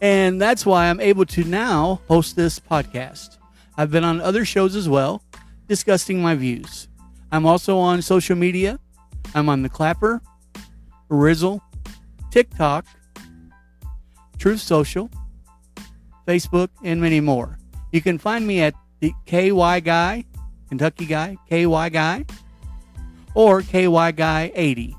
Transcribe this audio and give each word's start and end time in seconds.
And 0.00 0.40
that's 0.40 0.64
why 0.64 0.86
I'm 0.86 1.00
able 1.00 1.26
to 1.26 1.44
now 1.44 2.00
host 2.08 2.36
this 2.36 2.58
podcast. 2.58 3.36
I've 3.76 3.90
been 3.90 4.04
on 4.04 4.20
other 4.20 4.44
shows 4.44 4.74
as 4.74 4.88
well, 4.88 5.22
discussing 5.68 6.22
my 6.22 6.34
views. 6.34 6.88
I'm 7.30 7.46
also 7.46 7.78
on 7.78 8.02
social 8.02 8.36
media. 8.36 8.78
I'm 9.34 9.48
on 9.48 9.62
the 9.62 9.68
Clapper, 9.68 10.20
Rizzle, 11.08 11.60
TikTok, 12.30 12.86
Truth 14.38 14.60
Social, 14.60 15.10
Facebook, 16.26 16.68
and 16.82 17.00
many 17.00 17.20
more. 17.20 17.58
You 17.92 18.00
can 18.00 18.18
find 18.18 18.46
me 18.46 18.62
at 18.62 18.74
the 19.00 19.12
KY 19.26 19.80
Guy, 19.80 20.24
Kentucky 20.68 21.06
Guy, 21.06 21.36
KY 21.48 21.90
Guy, 21.90 22.24
or 23.34 23.62
KY 23.62 24.12
Guy 24.12 24.52
80. 24.54 24.96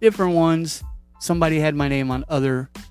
Different 0.00 0.34
ones. 0.34 0.82
Somebody 1.20 1.60
had 1.60 1.74
my 1.74 1.88
name 1.88 2.10
on 2.10 2.24
other 2.28 2.70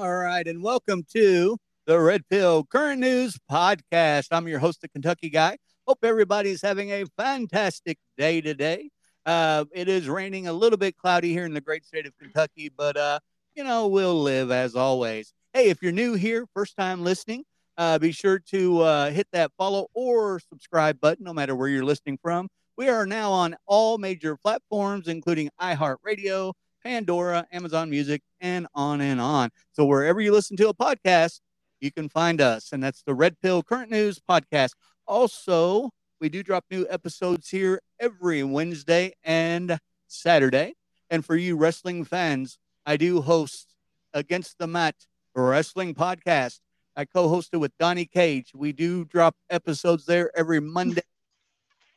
Right, 0.00 0.46
and 0.46 0.62
welcome 0.62 1.04
to 1.12 1.58
the 1.86 2.00
Red 2.00 2.26
Pill 2.30 2.64
Current 2.64 2.98
News 2.98 3.38
Podcast. 3.50 4.28
I'm 4.30 4.48
your 4.48 4.58
host, 4.58 4.80
the 4.80 4.88
Kentucky 4.88 5.28
Guy. 5.28 5.58
Hope 5.86 5.98
everybody's 6.02 6.62
having 6.62 6.90
a 6.90 7.04
fantastic 7.18 7.98
day 8.16 8.40
today. 8.40 8.90
Uh, 9.26 9.66
it 9.72 9.88
is 9.88 10.08
raining 10.08 10.48
a 10.48 10.52
little 10.52 10.78
bit 10.78 10.96
cloudy 10.96 11.32
here 11.32 11.44
in 11.44 11.52
the 11.52 11.60
great 11.60 11.84
state 11.84 12.06
of 12.06 12.16
Kentucky, 12.18 12.70
but 12.74 12.96
uh, 12.96 13.18
you 13.54 13.64
know 13.64 13.86
we'll 13.86 14.20
live 14.20 14.50
as 14.50 14.74
always. 14.74 15.34
Hey, 15.52 15.68
if 15.68 15.82
you're 15.82 15.92
new 15.92 16.14
here, 16.14 16.46
first 16.54 16.74
time 16.76 17.04
listening, 17.04 17.44
uh, 17.76 17.98
be 17.98 18.12
sure 18.12 18.38
to 18.38 18.80
uh, 18.80 19.10
hit 19.10 19.26
that 19.32 19.52
follow 19.58 19.88
or 19.92 20.40
subscribe 20.40 21.00
button, 21.00 21.24
no 21.24 21.34
matter 21.34 21.54
where 21.54 21.68
you're 21.68 21.84
listening 21.84 22.18
from. 22.22 22.48
We 22.78 22.88
are 22.88 23.04
now 23.04 23.30
on 23.30 23.56
all 23.66 23.98
major 23.98 24.36
platforms, 24.38 25.06
including 25.06 25.50
iHeartRadio, 25.60 26.54
Pandora, 26.84 27.46
Amazon 27.52 27.90
Music, 27.90 28.22
and 28.40 28.66
on 28.74 29.00
and 29.00 29.20
on. 29.20 29.50
So 29.72 29.84
wherever 29.84 30.20
you 30.20 30.32
listen 30.32 30.56
to 30.58 30.68
a 30.68 30.74
podcast, 30.74 31.40
you 31.80 31.90
can 31.92 32.08
find 32.08 32.40
us. 32.40 32.72
And 32.72 32.82
that's 32.82 33.02
the 33.02 33.14
Red 33.14 33.40
Pill 33.40 33.62
Current 33.62 33.90
News 33.90 34.18
Podcast. 34.18 34.72
Also, 35.06 35.90
we 36.20 36.28
do 36.28 36.42
drop 36.42 36.64
new 36.70 36.86
episodes 36.88 37.48
here 37.48 37.80
every 37.98 38.42
Wednesday 38.42 39.12
and 39.24 39.78
Saturday. 40.06 40.74
And 41.10 41.24
for 41.24 41.36
you 41.36 41.56
wrestling 41.56 42.04
fans, 42.04 42.58
I 42.86 42.96
do 42.96 43.20
host 43.20 43.74
Against 44.14 44.58
the 44.58 44.66
Mat 44.66 44.94
Wrestling 45.34 45.94
Podcast. 45.94 46.60
I 46.96 47.06
co-host 47.06 47.50
it 47.52 47.56
with 47.56 47.72
Donnie 47.78 48.04
Cage. 48.04 48.52
We 48.54 48.72
do 48.72 49.04
drop 49.04 49.34
episodes 49.48 50.04
there 50.04 50.30
every 50.36 50.60
Monday, 50.60 51.02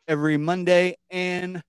every 0.08 0.38
Monday 0.38 0.96
and 1.10 1.62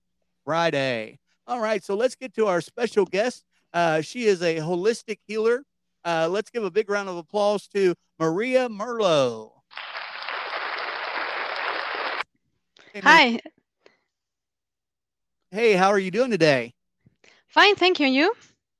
Friday. 0.45 1.19
All 1.47 1.61
right, 1.61 1.81
so 1.81 1.95
let's 1.95 2.15
get 2.15 2.33
to 2.33 2.47
our 2.47 2.59
special 2.59 3.05
guest. 3.05 3.45
Uh, 3.73 4.01
she 4.01 4.25
is 4.25 4.41
a 4.41 4.57
holistic 4.57 5.19
healer. 5.27 5.63
Uh, 6.03 6.27
let's 6.29 6.49
give 6.49 6.65
a 6.65 6.69
big 6.69 6.89
round 6.89 7.07
of 7.07 7.15
applause 7.15 7.69
to 7.69 7.95
Maria 8.19 8.67
Merlo. 8.67 9.51
Hi. 13.01 13.39
Hey, 15.49 15.71
how 15.73 15.87
are 15.87 15.99
you 15.99 16.11
doing 16.11 16.31
today? 16.31 16.73
Fine, 17.47 17.75
thank 17.75 18.01
you. 18.01 18.07
And 18.07 18.15
you? 18.15 18.33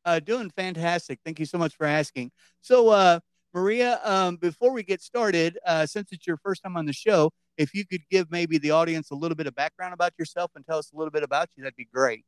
Uh, 0.03 0.19
doing 0.19 0.49
fantastic. 0.49 1.19
Thank 1.23 1.39
you 1.39 1.45
so 1.45 1.57
much 1.57 1.73
for 1.77 1.85
asking. 1.85 2.31
So, 2.59 2.89
uh, 2.89 3.21
Maria, 3.53 4.01
um, 4.03 4.35
before 4.35 4.73
we 4.73 4.83
get 4.83 5.01
started, 5.01 5.57
uh, 5.65 5.85
since 5.85 6.11
it's 6.11 6.27
your 6.27 6.37
first 6.43 6.63
time 6.63 6.75
on 6.75 6.85
the 6.85 6.91
show, 6.91 7.31
if 7.57 7.73
you 7.73 7.85
could 7.85 8.01
give 8.11 8.29
maybe 8.29 8.57
the 8.57 8.71
audience 8.71 9.11
a 9.11 9.15
little 9.15 9.35
bit 9.35 9.47
of 9.47 9.55
background 9.55 9.93
about 9.93 10.11
yourself 10.19 10.51
and 10.55 10.65
tell 10.65 10.77
us 10.77 10.91
a 10.93 10.97
little 10.97 11.11
bit 11.11 11.23
about 11.23 11.47
you, 11.55 11.63
that'd 11.63 11.77
be 11.77 11.87
great. 11.93 12.25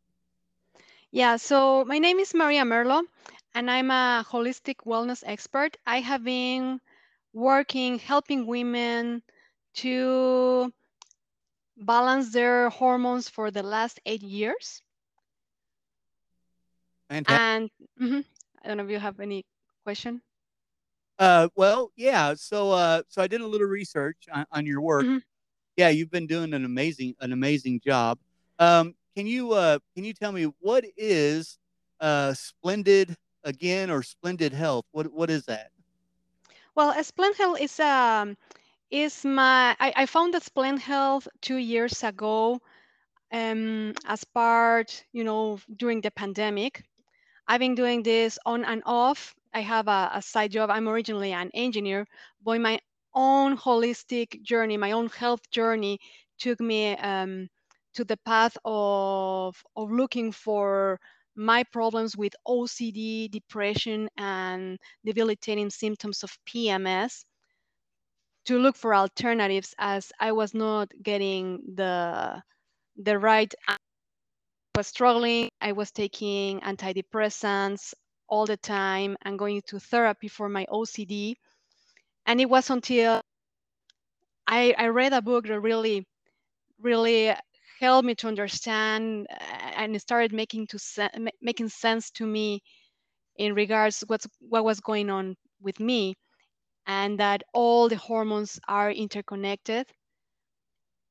Yeah, 1.12 1.38
so 1.38 1.86
my 1.86 1.98
name 1.98 2.20
is 2.20 2.36
Maria 2.36 2.64
Merlo, 2.64 3.02
and 3.56 3.70
I'm 3.72 3.90
a 3.90 4.24
holistic 4.30 4.86
wellness 4.86 5.24
expert. 5.26 5.76
I 5.88 6.02
have 6.02 6.24
been 6.24 6.80
working 7.34 7.98
helping 7.98 8.46
women 8.46 9.24
to 9.76 10.72
balance 11.78 12.32
their 12.32 12.70
hormones 12.70 13.28
for 13.28 13.50
the 13.50 13.64
last 13.64 14.00
eight 14.06 14.22
years. 14.22 14.84
Fantastic. 17.10 17.42
And 17.42 17.70
mm-hmm, 18.00 18.22
I 18.64 18.68
don't 18.68 18.78
know 18.78 18.84
if 18.84 18.92
you 18.92 19.00
have 19.00 19.20
any 19.20 19.46
question. 19.84 20.22
Uh, 21.18 21.50
well, 21.56 21.92
yeah. 21.96 22.36
So, 22.36 22.72
uh, 22.72 23.02
so 23.08 23.24
I 23.24 23.28
did 23.28 23.42
a 23.42 23.48
little 23.48 23.68
research 23.68 24.28
on, 24.32 24.46
on 24.52 24.66
your 24.68 24.82
work. 24.82 25.06
Mm-hmm. 25.06 25.18
Yeah, 25.76 25.90
you've 25.90 26.12
been 26.12 26.28
doing 26.28 26.54
an 26.54 26.66
amazing, 26.66 27.16
an 27.20 27.34
amazing 27.34 27.82
job. 27.84 28.20
Um, 28.60 28.94
can 29.16 29.28
you 29.28 29.54
uh, 29.54 29.80
can 29.96 30.04
you 30.04 30.14
tell 30.14 30.32
me 30.32 30.52
what 30.60 30.86
is 30.98 31.58
uh, 32.00 32.34
splendid 32.34 33.16
again 33.44 33.90
or 33.90 34.04
splendid 34.04 34.54
health? 34.54 34.86
What 34.92 35.12
what 35.14 35.30
is 35.30 35.46
that? 35.46 35.72
Well, 36.76 37.04
splendid 37.04 37.38
health 37.38 37.60
is 37.62 37.80
um 37.80 38.38
is 38.92 39.26
my 39.26 39.76
I, 39.80 39.94
I 39.96 40.06
found 40.06 40.34
that 40.34 40.44
splendid 40.44 40.82
health 40.84 41.28
two 41.42 41.58
years 41.58 42.04
ago 42.04 42.62
um, 43.32 43.94
as 44.06 44.24
part 44.26 45.06
you 45.12 45.24
know 45.24 45.60
during 45.76 46.02
the 46.02 46.12
pandemic. 46.12 46.84
I've 47.48 47.60
been 47.60 47.76
doing 47.76 48.04
this 48.04 48.40
on 48.46 48.66
and 48.66 48.84
off. 48.86 49.36
I 49.54 49.62
have 49.62 49.88
a, 49.88 50.12
a 50.16 50.22
side 50.22 50.52
job. 50.52 50.70
I'm 50.70 50.88
originally 50.90 51.34
an 51.34 51.52
engineer, 51.54 52.08
but 52.44 52.62
my 52.62 52.80
own 53.14 53.58
holistic 53.58 54.42
journey, 54.44 54.78
my 54.78 54.92
own 54.92 55.08
health 55.10 55.50
journey 55.52 56.00
took 56.40 56.60
me 56.60 56.96
um, 56.98 57.50
to 57.96 58.04
the 58.06 58.18
path 58.18 58.58
of, 58.66 59.56
of 59.76 59.92
looking 59.92 60.32
for 60.32 61.00
my 61.36 61.64
problems 61.72 62.18
with 62.18 62.34
OCD, 62.48 63.30
depression, 63.32 64.10
and 64.18 64.78
debilitating 65.06 65.70
symptoms 65.70 66.24
of 66.24 66.38
PMS 66.48 67.24
to 68.46 68.58
look 68.58 68.76
for 68.76 68.96
alternatives 68.96 69.76
as 69.78 70.12
I 70.20 70.32
was 70.32 70.54
not 70.54 70.90
getting 71.04 71.62
the 71.76 72.42
the 72.98 73.18
right 73.18 73.54
was 74.76 74.88
struggling. 74.88 75.50
I 75.62 75.74
was 75.74 75.92
taking 75.92 76.62
antidepressants 76.62 77.94
all 78.28 78.46
the 78.46 78.58
time 78.58 79.18
and 79.24 79.38
going 79.38 79.62
to 79.68 79.80
therapy 79.80 80.28
for 80.28 80.48
my 80.50 80.66
OCD. 80.72 81.36
And 82.26 82.40
it 82.40 82.50
was 82.50 82.70
until 82.70 83.22
I, 84.48 84.74
I 84.78 84.88
read 84.88 85.14
a 85.14 85.22
book 85.22 85.48
that 85.48 85.60
really, 85.60 86.08
really 86.80 87.34
helped 87.80 88.06
me 88.06 88.16
to 88.16 88.28
understand 88.28 89.28
uh, 89.32 89.72
and 89.78 90.00
started 90.02 90.34
making 90.34 90.68
to 90.68 90.80
se- 90.80 91.10
making 91.42 91.70
sense 91.70 92.12
to 92.12 92.26
me 92.26 92.62
in 93.38 93.54
regards 93.56 94.04
what's 94.08 94.28
what 94.40 94.66
was 94.66 94.80
going 94.80 95.10
on 95.10 95.36
with 95.62 95.80
me 95.80 96.16
and 96.88 97.20
that 97.20 97.44
all 97.54 97.90
the 97.90 97.98
hormones 97.98 98.60
are 98.68 98.92
interconnected 98.92 99.86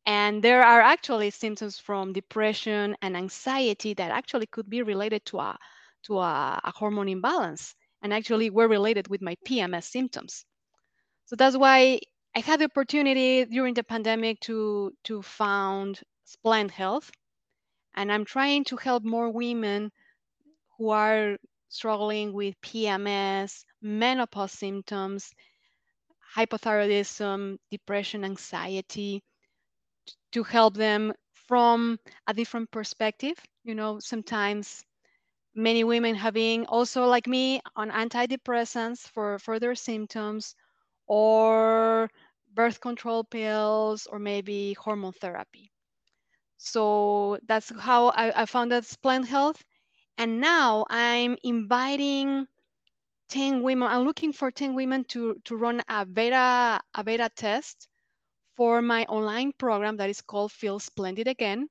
and 0.07 0.43
there 0.43 0.63
are 0.63 0.81
actually 0.81 1.31
symptoms 1.31 1.79
from 1.79 2.13
depression 2.13 2.97
and 3.03 3.17
anxiety 3.17 3.95
that 3.95 4.11
actually 4.11 4.47
could 4.47 4.69
be 4.71 4.83
related 4.83 5.25
to 5.27 5.39
a 5.39 5.57
to 6.05 6.19
a, 6.19 6.61
a 6.65 6.73
hormone 6.75 7.09
imbalance 7.09 7.75
and 8.03 8.13
actually 8.15 8.51
were 8.51 8.69
related 8.69 9.09
with 9.09 9.21
my 9.21 9.37
PMS 9.47 9.85
symptoms. 9.85 10.45
So 11.27 11.37
that's 11.37 11.57
why 11.57 12.01
I 12.35 12.41
had 12.41 12.61
the 12.61 12.67
opportunity 12.67 13.45
during 13.45 13.75
the 13.75 13.85
pandemic 13.85 14.41
to 14.43 14.93
to 15.05 15.23
found 15.23 16.01
Splend 16.29 16.71
Health, 16.71 17.11
and 17.95 18.13
I'm 18.13 18.25
trying 18.27 18.65
to 18.65 18.77
help 18.77 19.03
more 19.03 19.31
women 19.31 19.91
who 20.77 20.91
are 20.91 21.39
struggling 21.69 22.33
with 22.33 22.61
PMS, 22.61 23.65
menopause 23.83 24.53
symptoms, 24.53 25.33
hypothyroidism, 26.37 27.59
depression, 27.71 28.25
anxiety, 28.25 29.23
to 30.33 30.43
help 30.43 30.75
them 30.75 31.13
from 31.33 31.99
a 32.27 32.35
different 32.35 32.71
perspective. 32.71 33.37
You 33.65 33.75
know, 33.75 33.99
sometimes 34.01 34.85
many 35.55 35.85
women 35.85 36.15
having 36.15 36.67
also 36.67 37.07
like 37.07 37.27
me 37.27 37.61
on 37.77 37.91
antidepressants 37.91 39.01
for 39.09 39.39
further 39.39 39.75
symptoms 39.75 40.55
or 41.07 42.11
birth 42.55 42.81
control 42.81 43.25
pills 43.25 44.07
or 44.07 44.19
maybe 44.19 44.75
hormone 44.75 45.13
therapy. 45.15 45.71
So 46.59 47.39
that's 47.47 47.73
how 47.81 48.09
I, 48.09 48.43
I 48.43 48.47
found 48.47 48.73
that 48.73 48.85
Splend 48.85 49.27
Health. 49.27 49.65
And 50.19 50.41
now 50.41 50.85
I'm 50.91 51.37
inviting 51.45 52.47
10 53.31 53.63
women, 53.63 53.89
I'm 53.89 54.05
looking 54.05 54.33
for 54.33 54.51
10 54.51 54.75
women 54.75 55.05
to, 55.05 55.37
to 55.45 55.57
run 55.57 55.83
a 55.89 56.05
beta, 56.05 56.81
a 56.95 57.05
beta 57.05 57.31
test 57.37 57.89
for 58.57 58.83
my 58.83 59.05
online 59.05 59.53
program 59.53 59.99
that 59.99 60.11
is 60.11 60.21
called 60.21 60.51
Feel 60.51 60.81
Splendid 60.81 61.29
Again. 61.29 61.69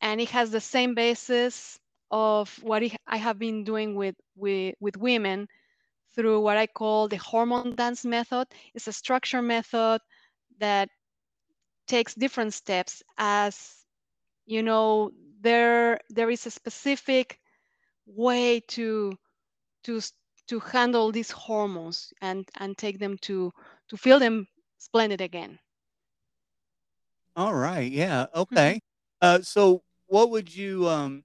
And 0.00 0.20
it 0.20 0.30
has 0.30 0.50
the 0.50 0.60
same 0.60 0.94
basis 0.94 1.78
of 2.10 2.52
what 2.62 2.82
I 3.06 3.16
have 3.16 3.38
been 3.38 3.62
doing 3.64 3.94
with, 3.94 4.16
with, 4.34 4.74
with 4.80 4.96
women 4.96 5.46
through 6.16 6.40
what 6.40 6.56
I 6.56 6.66
call 6.66 7.08
the 7.08 7.16
hormone 7.16 7.76
dance 7.76 8.04
method. 8.04 8.48
It's 8.74 8.88
a 8.88 8.92
structure 8.92 9.42
method 9.42 10.00
that 10.58 10.88
takes 11.86 12.14
different 12.14 12.54
steps 12.54 13.02
as 13.16 13.81
you 14.46 14.62
know 14.62 15.10
there 15.40 15.98
there 16.10 16.30
is 16.30 16.46
a 16.46 16.50
specific 16.50 17.38
way 18.06 18.60
to 18.60 19.12
to 19.84 20.00
to 20.48 20.60
handle 20.60 21.12
these 21.12 21.30
hormones 21.30 22.12
and 22.20 22.48
and 22.58 22.76
take 22.76 22.98
them 22.98 23.16
to 23.18 23.52
to 23.88 23.96
feel 23.96 24.18
them 24.18 24.46
splendid 24.78 25.20
again. 25.20 25.58
All 27.36 27.54
right 27.54 27.90
yeah 27.90 28.26
okay. 28.34 28.80
Uh 29.20 29.40
so 29.40 29.82
what 30.06 30.30
would 30.30 30.54
you 30.54 30.88
um 30.88 31.24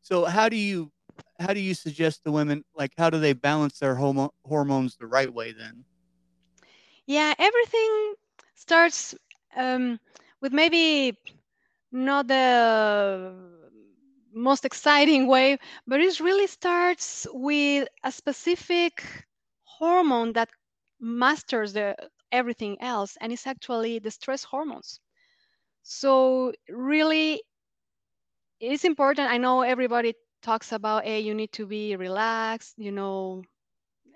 so 0.00 0.24
how 0.24 0.48
do 0.48 0.56
you 0.56 0.92
how 1.40 1.52
do 1.54 1.60
you 1.60 1.74
suggest 1.74 2.24
the 2.24 2.32
women 2.32 2.64
like 2.74 2.92
how 2.98 3.10
do 3.10 3.18
they 3.20 3.32
balance 3.32 3.78
their 3.78 3.96
homo- 3.96 4.34
hormones 4.44 4.96
the 4.96 5.06
right 5.06 5.32
way 5.32 5.52
then? 5.52 5.84
Yeah 7.06 7.34
everything 7.38 8.14
starts 8.54 9.14
um, 9.56 9.98
with 10.40 10.52
maybe 10.52 11.16
not 11.94 12.28
the 12.28 13.32
most 14.34 14.64
exciting 14.64 15.26
way 15.28 15.58
but 15.86 16.00
it 16.00 16.20
really 16.20 16.46
starts 16.48 17.26
with 17.32 17.88
a 18.04 18.12
specific 18.12 19.04
hormone 19.64 20.32
that 20.34 20.50
masters 21.00 21.72
the 21.74 21.96
everything 22.32 22.76
else 22.80 23.16
and 23.20 23.32
it's 23.32 23.46
actually 23.46 23.98
the 24.00 24.10
stress 24.10 24.44
hormones. 24.44 25.00
So 25.82 26.52
really 26.68 27.42
it's 28.60 28.84
important. 28.84 29.30
I 29.30 29.38
know 29.38 29.62
everybody 29.62 30.14
talks 30.42 30.72
about 30.72 31.04
hey 31.04 31.20
you 31.20 31.34
need 31.34 31.52
to 31.52 31.66
be 31.66 31.96
relaxed 31.96 32.74
you 32.78 32.92
know 32.92 33.42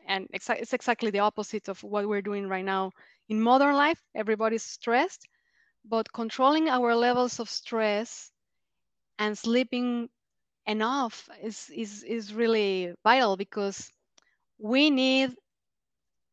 and 0.09 0.29
it's 0.33 0.49
exactly 0.75 1.11
the 1.11 1.21
opposite 1.21 1.69
of 1.69 1.83
what 1.85 2.09
we're 2.09 2.23
doing 2.23 2.49
right 2.49 2.65
now 2.65 2.93
in 3.29 3.41
modern 3.43 3.75
life. 3.75 4.03
Everybody's 4.15 4.63
stressed 4.65 5.29
but 5.89 6.13
controlling 6.13 6.69
our 6.69 6.95
levels 6.95 7.41
of 7.41 7.49
stress 7.51 8.31
and 9.19 9.37
sleeping 9.39 10.09
enough 10.67 11.29
is 11.43 11.71
is 11.75 12.05
is 12.05 12.35
really 12.35 12.95
vital 13.05 13.37
because 13.37 13.91
we 14.59 14.91
need 14.91 15.35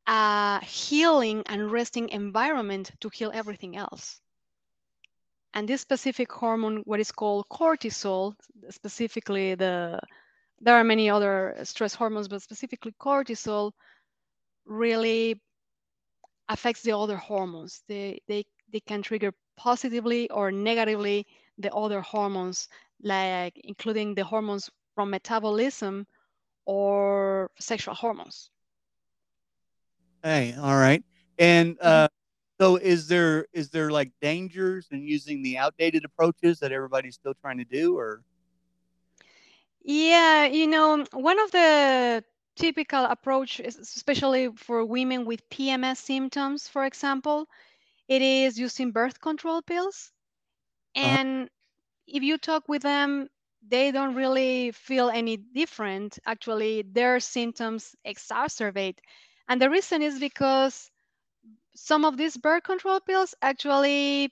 a 0.08 0.64
healing 0.66 1.44
and 1.46 1.72
resting 1.72 2.10
environment 2.10 2.92
to 3.00 3.10
heal 3.10 3.32
everything 3.34 3.76
else. 3.78 4.20
And 5.54 5.68
this 5.68 5.82
specific 5.82 6.32
hormone 6.32 6.82
what 6.86 7.00
is 7.00 7.12
called 7.12 7.48
cortisol 7.50 8.36
specifically 8.70 9.56
the 9.56 10.00
there 10.60 10.76
are 10.76 10.84
many 10.84 11.10
other 11.10 11.56
stress 11.64 11.96
hormones 11.96 12.28
but 12.28 12.42
specifically 12.42 12.94
cortisol 13.00 13.72
really 14.66 15.42
affects 16.50 16.82
the 16.82 16.92
other 16.98 17.18
hormones. 17.18 17.84
They 17.88 18.22
they 18.28 18.46
they 18.72 18.80
can 18.82 19.02
trigger 19.02 19.34
positively 19.58 20.30
or 20.30 20.52
negatively 20.52 21.28
the 21.58 21.74
other 21.74 22.02
hormones 22.02 22.68
like 23.02 23.58
including 23.64 24.16
the 24.16 24.24
hormones 24.26 24.70
from 24.96 25.10
metabolism 25.12 26.08
or 26.66 27.52
sexual 27.60 27.96
hormones. 27.96 28.52
Hey 30.24 30.54
all 30.56 30.76
right. 30.76 31.04
And 31.38 31.80
uh 31.82 32.08
so 32.60 32.78
is 32.78 33.08
there 33.08 33.48
is 33.54 33.70
there 33.72 33.92
like 33.92 34.12
dangers 34.22 34.88
in 34.92 35.04
using 35.08 35.44
the 35.44 35.58
outdated 35.58 36.06
approaches 36.06 36.60
that 36.60 36.72
everybody's 36.72 37.16
still 37.16 37.34
trying 37.36 37.58
to 37.58 37.66
do 37.66 37.98
or? 37.98 38.24
Yeah 39.84 40.46
you 40.46 40.68
know 40.68 41.06
one 41.14 41.40
of 41.40 41.52
the 41.52 42.24
typical 42.56 43.04
approach 43.06 43.60
especially 43.60 44.50
for 44.56 44.84
women 44.86 45.26
with 45.26 45.48
pms 45.50 45.98
symptoms 45.98 46.68
for 46.68 46.86
example 46.86 47.48
it 48.08 48.22
is 48.22 48.60
using 48.60 48.92
birth 48.92 49.20
control 49.20 49.62
pills 49.62 50.12
and 50.96 51.44
uh-huh. 51.44 51.50
if 52.08 52.24
you 52.24 52.38
talk 52.38 52.68
with 52.68 52.82
them 52.82 53.28
they 53.68 53.92
don't 53.92 54.16
really 54.16 54.72
feel 54.72 55.10
any 55.10 55.38
different 55.38 56.20
actually 56.26 56.84
their 56.92 57.20
symptoms 57.20 57.96
exacerbate 58.06 58.98
and 59.48 59.62
the 59.62 59.70
reason 59.70 60.02
is 60.02 60.20
because 60.20 60.90
some 61.76 62.06
of 62.06 62.18
these 62.18 62.38
birth 62.38 62.64
control 62.64 63.00
pills 63.00 63.36
actually 63.42 64.32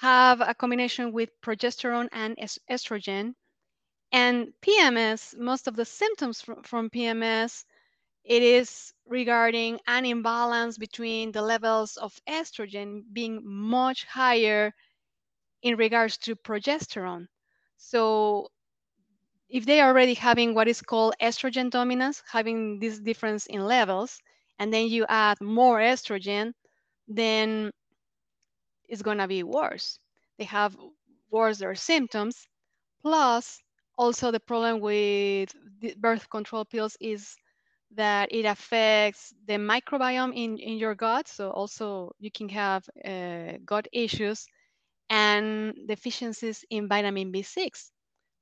have 0.00 0.40
a 0.40 0.54
combination 0.54 1.12
with 1.12 1.30
progesterone 1.40 2.08
and 2.12 2.36
estrogen. 2.70 3.34
And 4.12 4.52
PMS, 4.62 5.36
most 5.38 5.66
of 5.66 5.76
the 5.76 5.84
symptoms 5.84 6.40
from, 6.40 6.62
from 6.62 6.90
PMS, 6.90 7.64
it 8.26 8.42
is 8.42 8.92
regarding 9.06 9.78
an 9.86 10.04
imbalance 10.04 10.78
between 10.78 11.32
the 11.32 11.42
levels 11.42 11.96
of 11.96 12.18
estrogen 12.28 13.02
being 13.12 13.40
much 13.44 14.04
higher 14.04 14.74
in 15.62 15.76
regards 15.76 16.18
to 16.18 16.36
progesterone. 16.36 17.26
So 17.76 18.48
if 19.48 19.64
they 19.64 19.80
are 19.80 19.90
already 19.90 20.14
having 20.14 20.54
what 20.54 20.68
is 20.68 20.82
called 20.82 21.14
estrogen 21.22 21.70
dominance, 21.70 22.22
having 22.30 22.80
this 22.80 22.98
difference 22.98 23.46
in 23.46 23.64
levels, 23.64 24.20
and 24.58 24.72
then 24.72 24.88
you 24.88 25.06
add 25.08 25.40
more 25.40 25.78
estrogen, 25.78 26.52
then 27.08 27.70
it's 28.88 29.02
going 29.02 29.18
to 29.18 29.28
be 29.28 29.42
worse. 29.42 29.98
They 30.38 30.44
have 30.44 30.76
worse 31.30 31.58
their 31.58 31.74
symptoms. 31.74 32.48
Plus, 33.02 33.60
also 33.96 34.30
the 34.30 34.40
problem 34.40 34.80
with 34.80 35.54
birth 35.98 36.28
control 36.30 36.64
pills 36.64 36.96
is 37.00 37.36
that 37.96 38.28
it 38.32 38.44
affects 38.46 39.34
the 39.46 39.54
microbiome 39.54 40.32
in, 40.36 40.58
in 40.58 40.78
your 40.78 40.94
gut. 40.94 41.28
So 41.28 41.50
also 41.50 42.12
you 42.18 42.30
can 42.30 42.48
have 42.50 42.84
uh, 43.04 43.58
gut 43.66 43.88
issues 43.92 44.46
and 45.10 45.74
deficiencies 45.88 46.64
in 46.70 46.88
vitamin 46.88 47.32
B6 47.32 47.92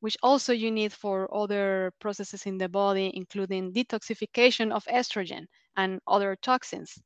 which 0.00 0.16
also 0.22 0.52
you 0.52 0.70
need 0.70 0.92
for 0.92 1.34
other 1.34 1.92
processes 2.00 2.46
in 2.46 2.58
the 2.58 2.68
body, 2.68 3.10
including 3.14 3.72
detoxification 3.72 4.70
of 4.72 4.84
estrogen 4.86 5.46
and 5.76 6.00
other 6.06 6.36
toxins. 6.36 6.98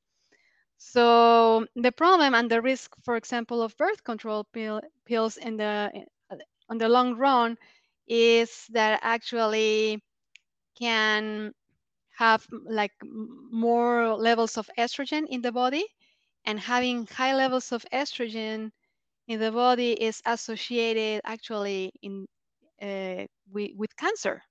So 0.78 1.66
the 1.76 1.92
problem 1.92 2.34
and 2.34 2.50
the 2.50 2.62
risk, 2.62 2.94
for 3.04 3.16
example, 3.16 3.62
of 3.62 3.76
birth 3.76 4.04
control 4.04 4.44
pill, 4.52 4.80
pills 5.06 5.36
in 5.36 5.56
the 5.56 5.92
on 6.68 6.78
the 6.78 6.88
long 6.88 7.16
run 7.16 7.56
is 8.06 8.66
that 8.70 9.00
actually 9.02 10.02
can 10.78 11.54
have 12.18 12.46
like 12.66 12.92
more 13.04 14.14
levels 14.16 14.58
of 14.58 14.68
estrogen 14.78 15.26
in 15.28 15.42
the 15.42 15.52
body 15.52 15.84
and 16.46 16.58
having 16.60 17.06
high 17.06 17.34
levels 17.34 17.72
of 17.72 17.84
estrogen 17.92 18.70
in 19.28 19.40
the 19.40 19.52
body 19.52 19.92
is 19.92 20.22
associated 20.26 21.20
actually 21.24 21.92
in 22.02 22.26
uh, 22.82 23.24
with, 23.52 23.70
with 23.76 23.96
cancer. 23.96 24.42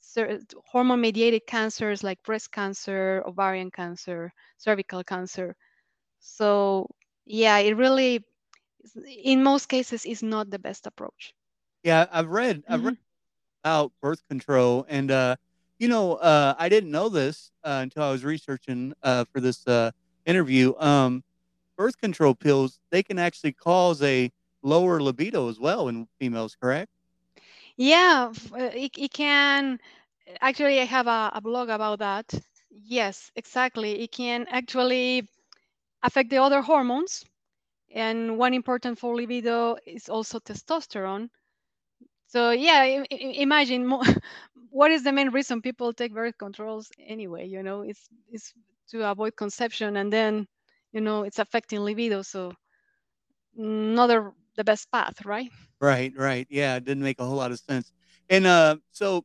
So 0.00 0.38
hormone 0.72 1.00
mediated 1.02 1.46
cancers 1.46 2.02
like 2.04 2.22
breast 2.24 2.50
cancer 2.52 3.22
ovarian 3.26 3.70
cancer 3.70 4.32
cervical 4.58 5.02
cancer. 5.04 5.56
So 6.20 6.88
yeah 7.26 7.58
it 7.58 7.76
really 7.76 8.24
in 9.24 9.42
most 9.42 9.68
cases 9.68 10.04
is 10.06 10.22
not 10.22 10.50
the 10.50 10.58
best 10.58 10.86
approach. 10.86 11.34
Yeah, 11.82 12.06
I've 12.10 12.28
read 12.30 12.64
I've 12.68 12.84
read 12.84 12.92
Mhm. 12.92 12.98
about 13.64 13.92
birth 14.00 14.22
control, 14.28 14.84
and 14.88 15.10
uh, 15.10 15.36
you 15.78 15.88
know, 15.88 16.14
uh, 16.14 16.54
I 16.58 16.68
didn't 16.68 16.90
know 16.90 17.08
this 17.08 17.52
uh, 17.64 17.80
until 17.82 18.02
I 18.04 18.10
was 18.12 18.24
researching 18.24 18.94
uh, 19.02 19.24
for 19.32 19.40
this 19.40 19.66
uh, 19.66 19.90
interview. 20.24 20.74
Um, 20.78 21.24
birth 21.76 21.98
control 21.98 22.34
pills 22.34 22.80
they 22.90 23.02
can 23.02 23.18
actually 23.18 23.52
cause 23.52 24.02
a 24.02 24.30
lower 24.62 25.00
libido 25.00 25.48
as 25.48 25.58
well 25.60 25.88
in 25.88 26.08
females, 26.18 26.56
correct? 26.60 26.90
yeah 27.76 28.32
uh, 28.52 28.56
it, 28.74 28.92
it 28.96 29.12
can 29.12 29.78
actually 30.40 30.80
i 30.80 30.84
have 30.84 31.06
a, 31.06 31.30
a 31.34 31.40
blog 31.40 31.68
about 31.68 31.98
that 32.00 32.32
yes 32.70 33.30
exactly 33.36 34.02
it 34.02 34.12
can 34.12 34.46
actually 34.50 35.28
affect 36.02 36.30
the 36.30 36.38
other 36.38 36.62
hormones 36.62 37.24
and 37.94 38.38
one 38.38 38.54
important 38.54 38.98
for 38.98 39.14
libido 39.14 39.76
is 39.86 40.08
also 40.08 40.38
testosterone 40.38 41.28
so 42.26 42.50
yeah 42.50 43.04
imagine 43.10 43.86
mo- 43.86 44.02
what 44.78 44.90
is 44.90 45.02
the 45.04 45.12
main 45.12 45.30
reason 45.30 45.60
people 45.62 45.92
take 45.92 46.12
birth 46.14 46.36
controls 46.38 46.90
anyway 47.14 47.44
you 47.46 47.62
know 47.62 47.82
it's 47.82 48.08
it's 48.34 48.52
to 48.90 49.08
avoid 49.10 49.34
conception 49.36 49.96
and 49.96 50.12
then 50.12 50.46
you 50.92 51.00
know 51.00 51.22
it's 51.24 51.38
affecting 51.38 51.80
libido 51.80 52.22
so 52.22 52.52
not 53.56 54.06
the, 54.08 54.32
the 54.56 54.64
best 54.64 54.90
path 54.90 55.24
right 55.24 55.50
Right, 55.80 56.12
right. 56.16 56.46
Yeah, 56.50 56.76
it 56.76 56.84
didn't 56.84 57.02
make 57.02 57.20
a 57.20 57.24
whole 57.26 57.36
lot 57.36 57.52
of 57.52 57.58
sense. 57.58 57.92
And 58.30 58.46
uh, 58.46 58.76
so 58.92 59.24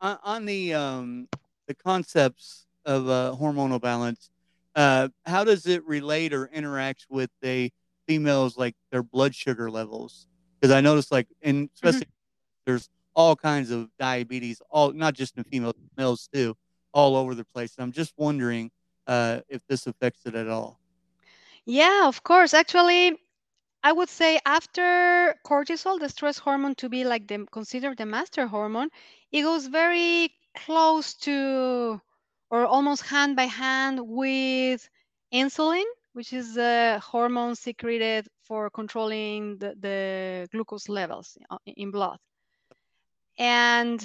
on, 0.00 0.18
on 0.22 0.46
the 0.46 0.74
um, 0.74 1.28
the 1.66 1.74
concepts 1.74 2.66
of 2.84 3.08
uh, 3.08 3.34
hormonal 3.40 3.80
balance, 3.80 4.30
uh, 4.74 5.08
how 5.26 5.44
does 5.44 5.66
it 5.66 5.84
relate 5.86 6.32
or 6.32 6.46
interact 6.46 7.06
with 7.10 7.30
a 7.44 7.70
female's 8.08 8.56
like 8.58 8.76
their 8.92 9.02
blood 9.02 9.34
sugar 9.34 9.70
levels? 9.70 10.26
Because 10.60 10.72
I 10.74 10.80
noticed 10.80 11.12
like, 11.12 11.28
and 11.42 11.68
Mhm. 11.68 11.72
especially 11.74 12.08
there's 12.66 12.88
all 13.16 13.36
kinds 13.36 13.72
of 13.72 13.90
diabetes, 13.98 14.62
all 14.70 14.92
not 14.92 15.14
just 15.14 15.38
in 15.38 15.44
females, 15.44 15.74
males 15.98 16.28
too, 16.32 16.56
all 16.94 17.16
over 17.16 17.34
the 17.34 17.46
place. 17.46 17.74
I'm 17.78 17.92
just 17.92 18.14
wondering 18.18 18.70
uh, 19.08 19.40
if 19.48 19.62
this 19.68 19.86
affects 19.88 20.26
it 20.26 20.36
at 20.36 20.48
all. 20.48 20.80
yeah 21.66 22.08
of 22.08 22.22
course 22.24 22.54
actually 22.54 23.16
I 23.84 23.92
would 23.92 24.08
say 24.10 24.40
after 24.46 25.36
cortisol, 25.46 26.00
the 26.00 26.08
stress 26.08 26.38
hormone, 26.38 26.74
to 26.76 26.88
be 26.88 27.04
like 27.04 27.28
the 27.28 27.46
considered 27.52 27.98
the 27.98 28.06
master 28.06 28.46
hormone, 28.46 28.90
it 29.32 29.42
goes 29.42 29.66
very 29.68 30.34
close 30.54 31.14
to 31.26 32.00
or 32.50 32.66
almost 32.66 33.02
hand 33.02 33.36
by 33.36 33.44
hand 33.44 34.00
with 34.02 34.88
insulin, 35.32 35.84
which 36.14 36.32
is 36.32 36.54
the 36.54 37.00
hormone 37.04 37.54
secreted 37.54 38.28
for 38.42 38.70
controlling 38.70 39.58
the, 39.58 39.74
the 39.80 40.48
glucose 40.52 40.88
levels 40.88 41.38
uh, 41.50 41.58
in 41.66 41.90
blood. 41.92 42.18
And 43.38 44.02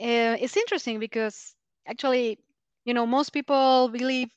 uh, 0.00 0.36
it's 0.40 0.56
interesting 0.56 0.98
because 1.00 1.54
actually, 1.86 2.38
you 2.84 2.94
know, 2.94 3.06
most 3.06 3.30
people 3.32 3.88
believe 3.90 4.30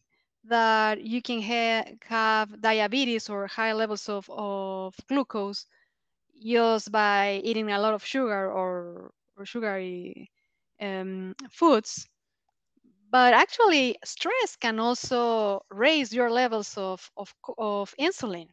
that 0.46 1.04
you 1.04 1.22
can 1.22 1.42
ha- 1.42 1.92
have 2.08 2.62
diabetes 2.62 3.30
or 3.30 3.48
high 3.48 3.74
levels 3.74 4.10
of, 4.10 4.30
of 4.32 4.96
glucose 5.10 5.66
just 6.44 6.92
by 6.92 7.42
eating 7.44 7.72
a 7.72 7.80
lot 7.80 7.94
of 7.94 8.06
sugar 8.06 8.52
or, 8.52 9.12
or 9.38 9.46
sugary 9.46 10.32
um, 10.82 11.36
foods. 11.52 12.08
But 13.10 13.34
actually, 13.34 13.98
stress 14.04 14.56
can 14.56 14.80
also 14.80 15.66
raise 15.70 16.14
your 16.14 16.30
levels 16.30 16.78
of, 16.78 17.12
of, 17.18 17.34
of 17.58 17.96
insulin 18.00 18.50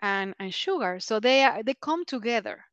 and, 0.00 0.34
and 0.38 0.54
sugar. 0.54 1.00
So 1.00 1.20
they, 1.20 1.44
are, 1.44 1.62
they 1.62 1.74
come 1.74 2.04
together. 2.04 2.66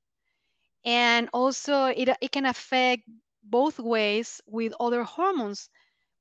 And 0.85 1.29
also, 1.33 1.85
it, 1.85 2.09
it 2.21 2.31
can 2.31 2.45
affect 2.45 3.03
both 3.43 3.79
ways 3.79 4.41
with 4.47 4.73
other 4.79 5.03
hormones 5.03 5.69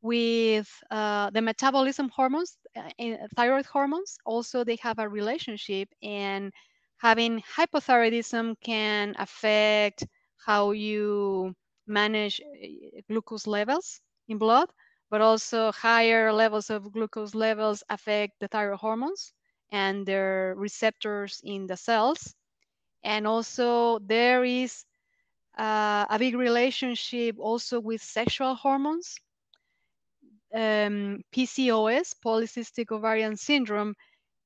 with 0.03 0.69
uh, 0.91 1.31
the 1.31 1.43
metabolism 1.43 2.09
hormones, 2.09 2.57
uh, 2.77 2.91
thyroid 3.37 3.67
hormones, 3.67 4.19
also 4.27 4.65
they 4.65 4.77
have 4.77 4.99
a 4.99 5.09
relationship, 5.09 5.89
and 6.03 6.53
having 6.99 7.41
hypothyroidism 7.43 8.57
can 8.63 9.15
affect 9.19 10.07
how 10.45 10.73
you 10.73 11.55
manage 11.87 12.41
uh, 12.41 13.01
glucose 13.09 13.47
levels 13.47 14.01
in 14.29 14.39
blood, 14.39 14.69
but 15.11 15.21
also 15.21 15.73
higher 15.73 16.33
levels 16.33 16.71
of 16.71 16.91
glucose 16.93 17.35
levels 17.35 17.83
affect 17.91 18.41
the 18.41 18.49
thyroid 18.49 18.81
hormones 18.81 19.33
and 19.71 20.07
their 20.07 20.55
receptors 20.57 21.41
in 21.45 21.67
the 21.67 21.77
cells. 21.77 22.35
And 23.05 23.27
also, 23.27 23.99
there 24.01 24.45
is 24.45 24.85
uh, 25.59 26.07
a 26.11 26.19
big 26.19 26.35
relationship 26.37 27.37
also 27.39 27.81
with 27.81 28.03
sexual 28.03 28.55
hormones. 28.55 29.19
Um, 30.55 31.23
PCOS, 31.33 32.15
polycystic 32.15 32.91
ovarian 32.91 33.37
syndrome, 33.37 33.95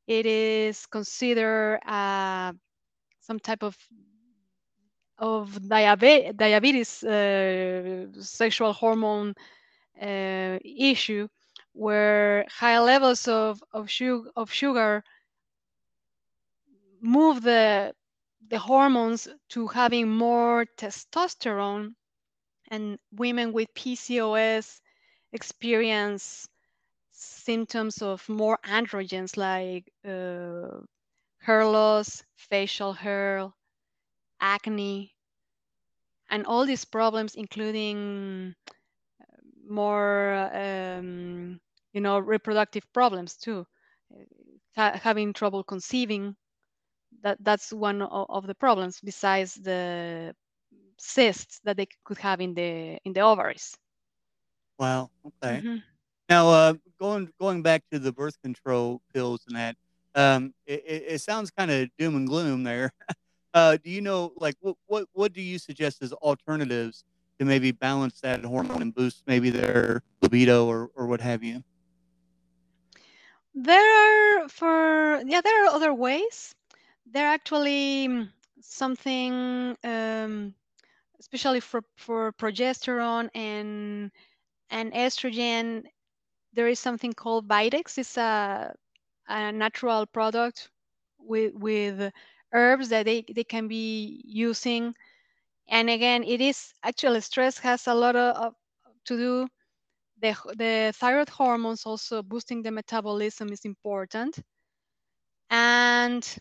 it 0.07 0.27
is 0.27 0.87
considered 0.87 1.81
uh, 1.87 2.53
some 3.21 3.39
type 3.41 3.63
of 3.63 3.77
of 5.19 5.51
diabe- 5.69 6.37
diabetes 6.37 7.03
uh, 7.05 8.07
sexual 8.21 8.73
hormone 8.73 9.35
uh, 10.01 10.59
issue 10.65 11.29
where 11.73 12.45
high 12.51 12.79
levels 12.81 13.29
of, 13.29 13.63
of, 13.73 13.91
sugar, 13.91 14.29
of 14.37 14.53
sugar 14.53 15.03
move 17.01 17.43
the 17.43 17.95
the 18.49 18.59
hormones 18.59 19.29
to 19.51 19.67
having 19.69 20.09
more 20.09 20.67
testosterone 20.77 21.95
and 22.69 22.99
women 23.13 23.53
with 23.53 23.75
PCOS 23.75 24.81
experience 25.33 26.49
symptoms 27.13 28.03
of 28.03 28.29
more 28.29 28.59
androgens 28.65 29.37
like 29.37 29.93
uh, 30.05 30.81
hair 31.39 31.67
loss, 31.67 32.25
facial 32.37 32.93
hair, 32.95 33.51
acne, 34.41 35.15
and 36.29 36.45
all 36.47 36.67
these 36.67 36.85
problems, 36.85 37.35
including 37.35 38.55
more, 39.67 40.35
um, 40.53 41.61
you 41.93 42.01
know, 42.01 42.19
reproductive 42.19 42.85
problems 42.93 43.37
too. 43.37 43.67
Ha- 44.77 44.99
having 45.03 45.33
trouble 45.33 45.65
conceiving, 45.65 46.37
that, 47.25 47.39
that's 47.43 47.73
one 47.73 48.03
of, 48.03 48.27
of 48.31 48.47
the 48.47 48.55
problems 48.55 49.01
besides 49.03 49.55
the 49.57 50.35
cysts 50.99 51.61
that 51.65 51.77
they 51.77 51.89
could 52.05 52.19
have 52.19 52.41
in 52.41 52.55
the 52.55 52.99
in 53.05 53.13
the 53.15 53.21
ovaries. 53.21 53.77
Wow. 54.79 55.11
Okay. 55.27 55.63
Mhm. 55.63 55.83
Now, 56.29 56.49
uh, 56.49 56.75
going 57.01 57.31
going 57.41 57.63
back 57.63 57.83
to 57.93 57.99
the 57.99 58.13
birth 58.13 58.41
control 58.43 59.03
pills 59.15 59.45
and 59.49 59.57
that, 59.57 59.77
um, 60.15 60.55
it, 60.67 60.83
it, 60.87 61.05
it 61.15 61.19
sounds 61.21 61.51
kind 61.51 61.71
of 61.71 61.91
doom 61.99 62.17
and 62.17 62.29
gloom 62.29 62.65
there. 62.65 62.93
uh, 63.55 63.79
do 63.83 63.91
you 63.91 64.03
know, 64.03 64.33
like, 64.37 64.57
what 64.61 64.77
what 64.87 65.07
what 65.13 65.33
do 65.33 65.43
you 65.43 65.59
suggest 65.59 66.03
as 66.03 66.13
alternatives 66.15 67.05
to 67.39 67.47
maybe 67.47 67.73
balance 67.73 68.21
that 68.21 68.45
hormone 68.45 68.83
and 68.83 68.95
boost 68.95 69.23
maybe 69.27 69.51
their 69.51 70.03
libido 70.23 70.67
or 70.67 70.91
or 70.95 71.07
what 71.07 71.21
have 71.21 71.43
you? 71.43 71.65
There 73.55 74.43
are 74.43 74.49
for 74.49 75.23
yeah, 75.27 75.41
there 75.41 75.65
are 75.65 75.75
other 75.75 75.93
ways. 75.95 76.55
There 77.07 77.27
are 77.29 77.35
actually 77.35 78.09
mm, 78.09 78.31
something, 78.61 79.77
um, 79.85 80.55
especially 81.21 81.61
for 81.61 81.83
for 81.97 82.33
progesterone 82.33 83.31
and 83.35 84.11
and 84.71 84.93
estrogen. 84.93 85.85
There 86.55 86.69
is 86.69 86.81
something 86.81 87.13
called 87.15 87.49
Vitex. 87.49 87.99
It's 87.99 88.17
a 88.19 88.75
a 89.29 89.53
natural 89.53 90.07
product 90.07 90.71
with 91.19 91.55
with 91.55 92.13
herbs 92.53 92.89
that 92.91 93.05
they 93.07 93.23
they 93.35 93.45
can 93.45 93.69
be 93.69 94.23
using. 94.27 94.95
And 95.69 95.91
again, 95.91 96.25
it 96.25 96.41
is 96.41 96.75
actually 96.83 97.21
stress 97.23 97.59
has 97.59 97.87
a 97.89 97.95
lot 97.95 98.17
of, 98.17 98.37
of 98.37 98.55
to 99.07 99.17
do. 99.17 99.49
The, 100.23 100.35
the 100.57 100.93
thyroid 100.97 101.29
hormones 101.31 101.87
also 101.87 102.23
boosting 102.23 102.63
the 102.63 102.71
metabolism 102.73 103.53
is 103.53 103.65
important 103.65 104.39
and 105.51 106.37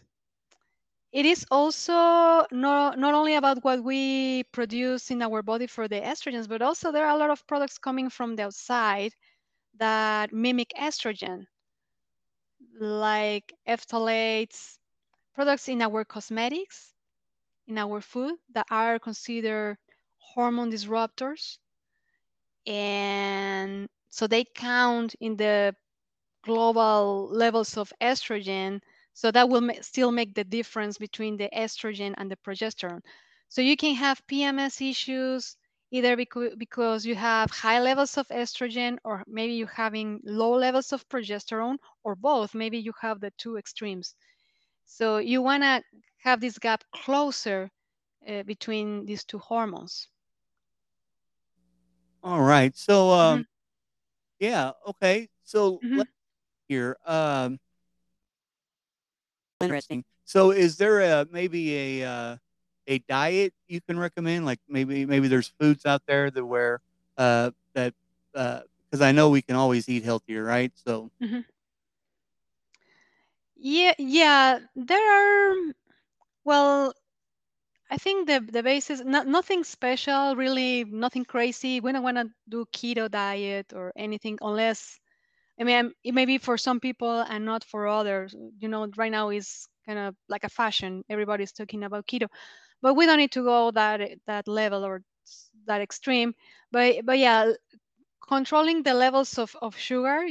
it 1.14 1.26
is 1.26 1.46
also 1.52 2.46
not, 2.52 2.98
not 3.00 3.14
only 3.14 3.36
about 3.36 3.64
what 3.64 3.84
we 3.84 4.44
produce 4.52 5.12
in 5.12 5.22
our 5.22 5.44
body 5.44 5.68
for 5.68 5.88
the 5.88 6.02
estrogens, 6.02 6.50
but 6.50 6.62
also 6.62 6.92
there 6.92 7.06
are 7.06 7.16
a 7.16 7.20
lot 7.20 7.30
of 7.30 7.48
products 7.48 7.78
coming 7.78 8.10
from 8.10 8.36
the 8.36 8.44
outside 8.44 9.14
that 9.78 10.34
mimic 10.34 10.72
estrogen, 10.78 11.46
like 12.80 13.54
phthalates, 13.68 14.78
products 15.36 15.70
in 15.70 15.82
our 15.82 16.04
cosmetics, 16.04 16.94
in 17.68 17.78
our 17.78 18.02
food 18.02 18.36
that 18.54 18.66
are 18.72 19.00
considered 19.00 19.78
hormone 20.18 20.72
disruptors. 20.72 21.60
And 22.68 23.90
so 24.10 24.28
they 24.28 24.44
count 24.46 25.16
in 25.20 25.38
the 25.38 25.76
global 26.44 27.30
levels 27.32 27.78
of 27.78 27.94
estrogen 28.02 28.82
so 29.14 29.32
that 29.32 29.50
will 29.50 29.62
ma- 29.62 29.82
still 29.82 30.12
make 30.12 30.34
the 30.34 30.44
difference 30.44 30.98
between 30.98 31.38
the 31.38 31.50
estrogen 31.56 32.14
and 32.18 32.30
the 32.30 32.36
progesterone. 32.38 33.02
So 33.50 33.62
you 33.62 33.78
can 33.78 33.96
have 33.96 34.26
PMS 34.28 34.90
issues 34.90 35.56
either 35.92 36.16
because, 36.16 36.56
because 36.58 37.06
you 37.06 37.16
have 37.16 37.52
high 37.52 37.80
levels 37.80 38.18
of 38.18 38.28
estrogen 38.30 38.98
or 39.04 39.24
maybe 39.28 39.54
you're 39.54 39.68
having 39.68 40.20
low 40.24 40.54
levels 40.56 40.92
of 40.92 41.08
progesterone 41.08 41.78
or 42.04 42.16
both. 42.16 42.56
Maybe 42.56 42.80
you 42.80 42.94
have 43.00 43.20
the 43.20 43.32
two 43.38 43.58
extremes. 43.58 44.16
So 44.86 45.18
you 45.18 45.42
want 45.42 45.64
to 45.64 45.84
have 46.24 46.42
this 46.42 46.58
gap 46.58 46.84
closer 46.92 47.70
uh, 48.28 48.44
between 48.44 49.06
these 49.06 49.24
two 49.24 49.38
hormones. 49.38 50.08
All 52.24 52.42
right. 52.42 52.76
So, 52.76 53.12
um, 53.12 53.40
mm-hmm. 53.40 53.44
yeah. 54.40 54.72
Okay. 54.88 55.30
So 55.44 55.74
mm-hmm. 55.74 55.98
let's 55.98 56.10
here. 56.68 56.98
Um, 57.06 57.60
interesting. 59.64 60.04
So, 60.26 60.52
is 60.52 60.78
there 60.78 61.02
a 61.02 61.28
maybe 61.32 62.02
a 62.02 62.10
uh, 62.10 62.38
a 62.88 63.00
diet 63.00 63.54
you 63.68 63.82
can 63.82 64.00
recommend? 64.00 64.46
Like 64.46 64.60
maybe 64.68 65.06
maybe 65.06 65.28
there's 65.28 65.52
foods 65.60 65.86
out 65.86 66.04
there 66.06 66.32
that 66.32 66.46
where 66.46 66.82
uh, 67.18 67.52
that 67.74 67.94
because 68.32 69.02
uh, 69.02 69.06
I 69.06 69.12
know 69.12 69.30
we 69.30 69.42
can 69.42 69.56
always 69.56 69.88
eat 69.90 70.04
healthier, 70.04 70.44
right? 70.44 70.72
So. 70.86 71.12
Mm-hmm. 71.22 71.40
Yeah, 73.56 73.94
yeah. 73.98 74.60
There 74.76 74.98
are. 75.00 75.74
Well, 76.44 76.94
I 77.90 77.98
think 77.98 78.28
the 78.28 78.40
the 78.40 78.64
basis 78.64 79.02
not, 79.06 79.28
nothing 79.28 79.64
special, 79.64 80.36
really, 80.36 80.84
nothing 80.84 81.26
crazy. 81.26 81.80
We 81.80 81.92
don't 81.92 82.04
want 82.04 82.18
to 82.18 82.30
do 82.50 82.66
keto 82.74 83.10
diet 83.10 83.72
or 83.74 83.94
anything 83.96 84.40
unless 84.42 85.00
I 85.60 85.64
mean, 85.64 85.94
it 86.04 86.14
may 86.14 86.26
be 86.26 86.38
for 86.38 86.58
some 86.58 86.80
people 86.80 87.22
and 87.22 87.46
not 87.46 87.64
for 87.64 87.88
others. 87.88 88.36
You 88.60 88.68
know, 88.70 88.88
right 88.98 89.12
now 89.12 89.30
is 89.30 89.68
kind 89.86 90.00
of 90.00 90.16
like 90.30 90.44
a 90.44 90.50
fashion. 90.50 91.04
Everybody's 91.10 91.52
talking 91.52 91.84
about 91.84 92.08
keto, 92.08 92.28
but 92.82 92.96
we 92.96 93.06
don't 93.06 93.18
need 93.20 93.32
to 93.34 93.44
go 93.44 93.72
that 93.72 94.02
that 94.28 94.48
level 94.48 94.86
or 94.86 95.04
that 95.66 95.82
extreme. 95.82 96.34
But 96.72 97.06
but 97.06 97.20
yeah, 97.20 97.54
controlling 98.28 98.84
the 98.84 98.94
levels 98.94 99.38
of, 99.38 99.56
of 99.62 99.78
sugar, 99.78 100.26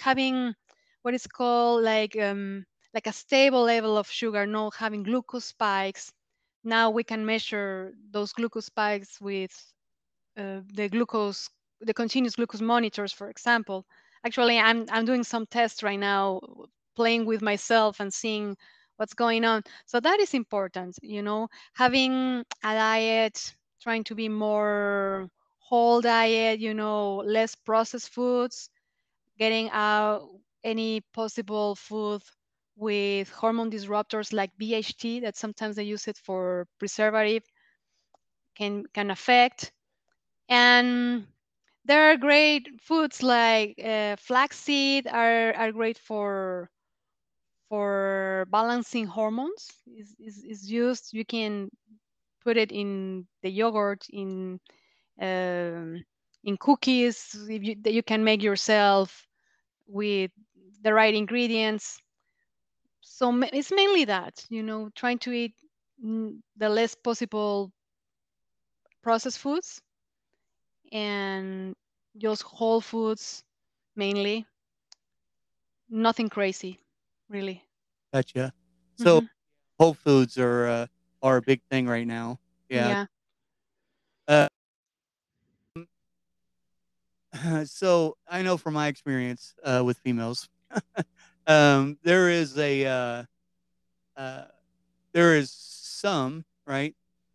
having 0.00 0.54
what 1.02 1.14
is 1.14 1.26
called 1.26 1.82
like 1.84 2.16
um, 2.18 2.64
like 2.94 3.06
a 3.06 3.12
stable 3.12 3.62
level 3.62 3.96
of 3.98 4.10
sugar, 4.10 4.46
not 4.46 4.74
having 4.76 5.02
glucose 5.02 5.46
spikes. 5.46 6.12
Now 6.64 6.90
we 6.90 7.04
can 7.04 7.24
measure 7.26 7.94
those 8.10 8.32
glucose 8.32 8.66
spikes 8.66 9.20
with 9.20 9.52
uh, 10.36 10.60
the 10.74 10.88
glucose, 10.88 11.50
the 11.80 11.94
continuous 11.94 12.36
glucose 12.36 12.60
monitors, 12.60 13.12
for 13.12 13.30
example 13.30 13.86
actually 14.26 14.58
i'm 14.58 14.86
i'm 14.90 15.04
doing 15.06 15.24
some 15.24 15.46
tests 15.46 15.82
right 15.82 16.00
now 16.00 16.40
playing 16.96 17.26
with 17.26 17.42
myself 17.42 18.00
and 18.00 18.12
seeing 18.12 18.56
what's 18.96 19.14
going 19.14 19.44
on. 19.44 19.62
So 19.86 20.00
that 20.00 20.20
is 20.20 20.34
important 20.34 20.96
you 21.02 21.22
know 21.22 21.48
having 21.74 22.44
a 22.64 22.72
diet 22.74 23.54
trying 23.82 24.04
to 24.04 24.14
be 24.14 24.28
more 24.28 25.28
whole 25.58 26.00
diet 26.00 26.60
you 26.60 26.74
know 26.74 27.16
less 27.18 27.54
processed 27.54 28.10
foods 28.10 28.70
getting 29.38 29.70
out 29.70 30.28
any 30.64 31.02
possible 31.14 31.76
food 31.76 32.22
with 32.76 33.30
hormone 33.30 33.70
disruptors 33.70 34.32
like 34.32 34.50
BHT 34.58 35.20
that 35.20 35.36
sometimes 35.36 35.76
they 35.76 35.84
use 35.84 36.08
it 36.08 36.18
for 36.18 36.66
preservative 36.78 37.44
can 38.56 38.84
can 38.94 39.10
affect. 39.10 39.72
And 40.48 41.26
there 41.86 42.10
are 42.10 42.16
great 42.16 42.68
foods 42.80 43.22
like 43.22 43.78
uh, 43.82 44.16
flaxseed 44.16 45.06
are, 45.06 45.54
are 45.54 45.72
great 45.72 45.98
for 45.98 46.70
for 47.68 48.46
balancing 48.50 49.06
hormones. 49.06 49.70
Is, 49.86 50.14
is, 50.44 50.70
used 50.70 51.12
you 51.12 51.24
can 51.24 51.70
put 52.42 52.56
it 52.56 52.72
in 52.72 53.26
the 53.42 53.50
yogurt 53.50 54.06
in 54.10 54.60
um, 55.20 56.04
in 56.44 56.56
cookies 56.58 57.36
you, 57.48 57.76
that 57.82 57.92
you 57.92 58.02
can 58.02 58.24
make 58.24 58.42
yourself 58.42 59.26
with 59.86 60.30
the 60.82 60.92
right 60.94 61.14
ingredients. 61.14 61.98
So 63.00 63.32
it's 63.52 63.72
mainly 63.72 64.04
that 64.04 64.44
you 64.50 64.62
know 64.62 64.90
trying 64.94 65.18
to 65.20 65.32
eat 65.32 65.54
the 66.02 66.68
less 66.68 66.94
possible 66.94 67.72
processed 69.02 69.38
foods 69.38 69.80
and 70.92 71.74
just 72.18 72.42
whole 72.42 72.80
foods 72.80 73.42
mainly. 73.94 74.46
Nothing 75.88 76.28
crazy, 76.28 76.78
really. 77.28 77.62
Gotcha. 78.12 78.52
So 78.98 79.18
mm-hmm. 79.18 79.26
whole 79.78 79.94
foods 79.94 80.38
are 80.38 80.66
uh, 80.66 80.86
are 81.22 81.36
a 81.38 81.42
big 81.42 81.60
thing 81.70 81.86
right 81.86 82.06
now. 82.06 82.38
Yeah. 82.68 83.06
yeah. 84.28 84.48
Uh, 87.36 87.64
so 87.66 88.16
I 88.28 88.42
know 88.42 88.56
from 88.56 88.74
my 88.74 88.88
experience 88.88 89.54
uh, 89.62 89.82
with 89.84 89.98
females, 89.98 90.48
um, 91.46 91.98
there 92.02 92.30
is 92.30 92.58
a 92.58 92.86
uh, 92.86 93.24
uh, 94.16 94.44
there 95.12 95.36
is 95.36 95.50
some 95.50 96.44
right 96.66 96.94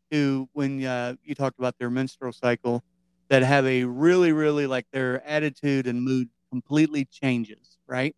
who 0.09 0.49
when 0.53 0.83
uh, 0.83 1.15
you 1.23 1.35
talked 1.35 1.59
about 1.59 1.77
their 1.79 1.89
menstrual 1.89 2.33
cycle 2.33 2.83
that 3.31 3.43
have 3.43 3.65
a 3.67 3.85
really, 3.85 4.33
really 4.33 4.67
like 4.67 4.87
their 4.93 5.27
attitude 5.27 5.87
and 5.87 6.03
mood 6.03 6.29
completely 6.51 7.05
changes, 7.07 7.79
right? 7.87 8.15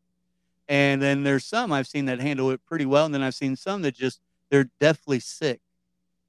And 0.68 1.02
then 1.02 1.24
there's 1.24 1.46
some 1.46 1.72
I've 1.74 1.88
seen 1.88 2.06
that 2.06 2.20
handle 2.20 2.52
it 2.52 2.62
pretty 2.66 2.86
well, 2.86 3.06
and 3.06 3.14
then 3.14 3.22
I've 3.24 3.36
seen 3.36 3.56
some 3.56 3.82
that 3.84 3.96
just 3.96 4.22
they're 4.52 4.70
deathly 4.80 5.20
sick. 5.20 5.62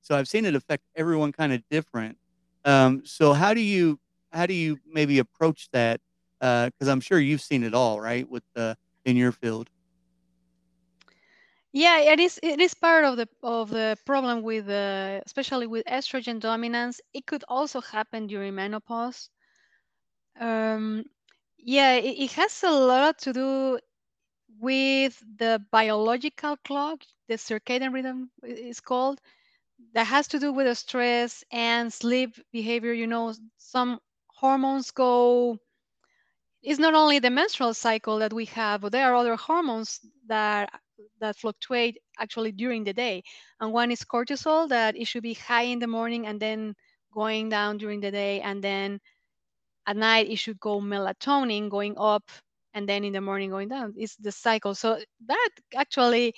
So 0.02 0.16
I've 0.16 0.28
seen 0.28 0.44
it 0.44 0.54
affect 0.54 0.84
everyone 0.96 1.32
kind 1.32 1.52
of 1.52 1.62
different. 1.70 2.18
Um, 2.64 3.02
so 3.04 3.32
how 3.32 3.54
do 3.54 3.60
you 3.60 4.00
how 4.32 4.46
do 4.46 4.54
you 4.54 4.78
maybe 4.86 5.18
approach 5.18 5.68
that? 5.72 6.00
Because 6.40 6.88
uh, 6.88 6.92
I'm 6.92 7.00
sure 7.00 7.18
you've 7.20 7.40
seen 7.42 7.64
it 7.64 7.74
all, 7.74 8.00
right, 8.00 8.28
with 8.28 8.42
the, 8.54 8.76
in 9.04 9.16
your 9.16 9.32
field. 9.32 9.70
Yeah, 11.74 11.98
it 11.98 12.20
is. 12.20 12.40
It 12.42 12.58
is 12.58 12.72
part 12.72 13.04
of 13.04 13.18
the 13.18 13.28
of 13.42 13.68
the 13.68 13.98
problem 14.06 14.42
with, 14.42 14.66
uh, 14.70 15.20
especially 15.26 15.66
with 15.66 15.84
estrogen 15.84 16.40
dominance. 16.40 17.02
It 17.12 17.26
could 17.26 17.44
also 17.48 17.82
happen 17.82 18.26
during 18.28 18.54
menopause. 18.54 19.28
Um, 20.38 21.04
yeah, 21.58 21.94
it, 21.94 22.18
it 22.18 22.32
has 22.32 22.62
a 22.62 22.70
lot 22.70 23.18
to 23.20 23.32
do 23.32 23.78
with 24.60 25.22
the 25.38 25.64
biological 25.72 26.56
clock, 26.58 27.02
the 27.28 27.34
circadian 27.36 27.92
rhythm 27.94 28.30
is 28.44 28.80
called. 28.80 29.20
That 29.94 30.06
has 30.06 30.28
to 30.28 30.40
do 30.40 30.52
with 30.52 30.66
the 30.66 30.74
stress 30.76 31.44
and 31.52 31.92
sleep 31.92 32.36
behavior. 32.52 32.92
You 32.94 33.06
know, 33.08 33.34
some 33.58 34.00
hormones 34.28 34.90
go 34.92 35.58
it's 36.62 36.78
not 36.80 36.94
only 36.94 37.18
the 37.18 37.30
menstrual 37.30 37.74
cycle 37.74 38.18
that 38.18 38.32
we 38.32 38.46
have, 38.46 38.80
but 38.80 38.90
there 38.92 39.10
are 39.12 39.14
other 39.14 39.36
hormones 39.36 40.00
that 40.26 40.70
that 41.20 41.36
fluctuate 41.36 41.98
actually 42.18 42.52
during 42.52 42.84
the 42.84 42.92
day. 42.92 43.22
And 43.60 43.72
one 43.72 43.90
is 43.90 44.02
cortisol 44.04 44.68
that 44.68 44.96
it 44.96 45.06
should 45.06 45.22
be 45.22 45.34
high 45.34 45.62
in 45.64 45.78
the 45.80 45.86
morning 45.86 46.26
and 46.26 46.40
then 46.40 46.74
going 47.12 47.48
down 47.48 47.78
during 47.78 48.00
the 48.00 48.10
day, 48.10 48.40
and 48.40 48.62
then 48.62 49.00
at 49.86 49.96
night 49.96 50.28
it 50.30 50.36
should 50.36 50.60
go 50.60 50.80
melatonin 50.80 51.70
going 51.70 51.94
up 51.98 52.30
and 52.74 52.88
then 52.88 53.04
in 53.04 53.12
the 53.12 53.20
morning 53.20 53.50
going 53.50 53.68
down. 53.68 53.94
It's 53.96 54.16
the 54.16 54.32
cycle. 54.32 54.74
So 54.74 55.00
that 55.26 55.48
actually 55.74 56.34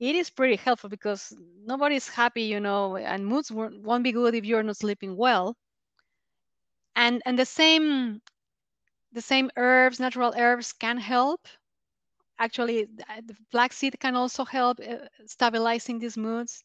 it 0.00 0.16
is 0.16 0.30
pretty 0.30 0.56
helpful 0.56 0.90
because 0.90 1.32
nobody's 1.64 2.08
happy, 2.08 2.42
you 2.44 2.60
know, 2.60 2.96
and 2.96 3.26
moods 3.26 3.50
won't 3.52 4.04
be 4.04 4.12
good 4.12 4.34
if 4.34 4.44
you're 4.44 4.62
not 4.62 4.76
sleeping 4.78 5.16
well. 5.16 5.56
And 6.96 7.20
and 7.26 7.38
the 7.38 7.44
same 7.44 8.22
the 9.12 9.22
same 9.22 9.50
herbs, 9.56 10.00
natural 10.00 10.34
herbs 10.36 10.72
can 10.72 10.98
help. 10.98 11.48
Actually, 12.42 12.84
the 12.86 13.36
black 13.52 13.72
seed 13.72 13.98
can 14.00 14.16
also 14.16 14.44
help 14.44 14.80
uh, 14.80 15.06
stabilizing 15.26 15.98
these 16.00 16.16
moods. 16.18 16.64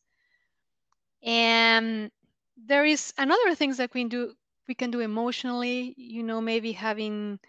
And 1.23 2.11
there 2.57 2.85
is 2.85 3.13
another 3.17 3.55
things 3.55 3.77
that 3.77 3.93
we 3.93 4.05
do. 4.05 4.33
We 4.67 4.75
can 4.75 4.91
do 4.91 4.99
emotionally. 4.99 5.93
You 5.97 6.23
know, 6.23 6.41
maybe 6.41 6.71
having 6.73 7.39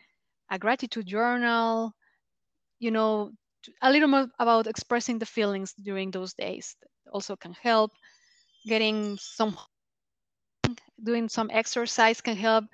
a 0.50 0.58
gratitude 0.58 1.06
journal. 1.06 1.94
You 2.78 2.90
know, 2.92 3.32
a 3.82 3.90
little 3.92 4.08
more 4.08 4.28
about 4.38 4.66
expressing 4.66 5.18
the 5.18 5.26
feelings 5.26 5.74
during 5.74 6.10
those 6.10 6.34
days. 6.34 6.76
also 7.12 7.36
can 7.36 7.54
help. 7.54 7.92
Getting 8.66 9.16
some 9.18 9.56
doing 11.02 11.28
some 11.28 11.50
exercise 11.52 12.20
can 12.20 12.36
help. 12.36 12.64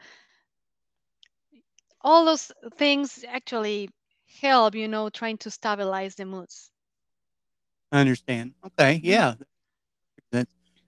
All 2.02 2.24
those 2.26 2.52
things 2.76 3.24
actually 3.26 3.90
help, 4.40 4.74
you 4.74 4.88
know, 4.88 5.08
trying 5.10 5.38
to 5.38 5.50
stabilize 5.50 6.14
the 6.14 6.24
moods. 6.24 6.70
I 7.92 8.00
understand. 8.00 8.54
Okay, 8.66 8.96
Mm-hmm. 8.96 9.06
yeah. 9.06 9.34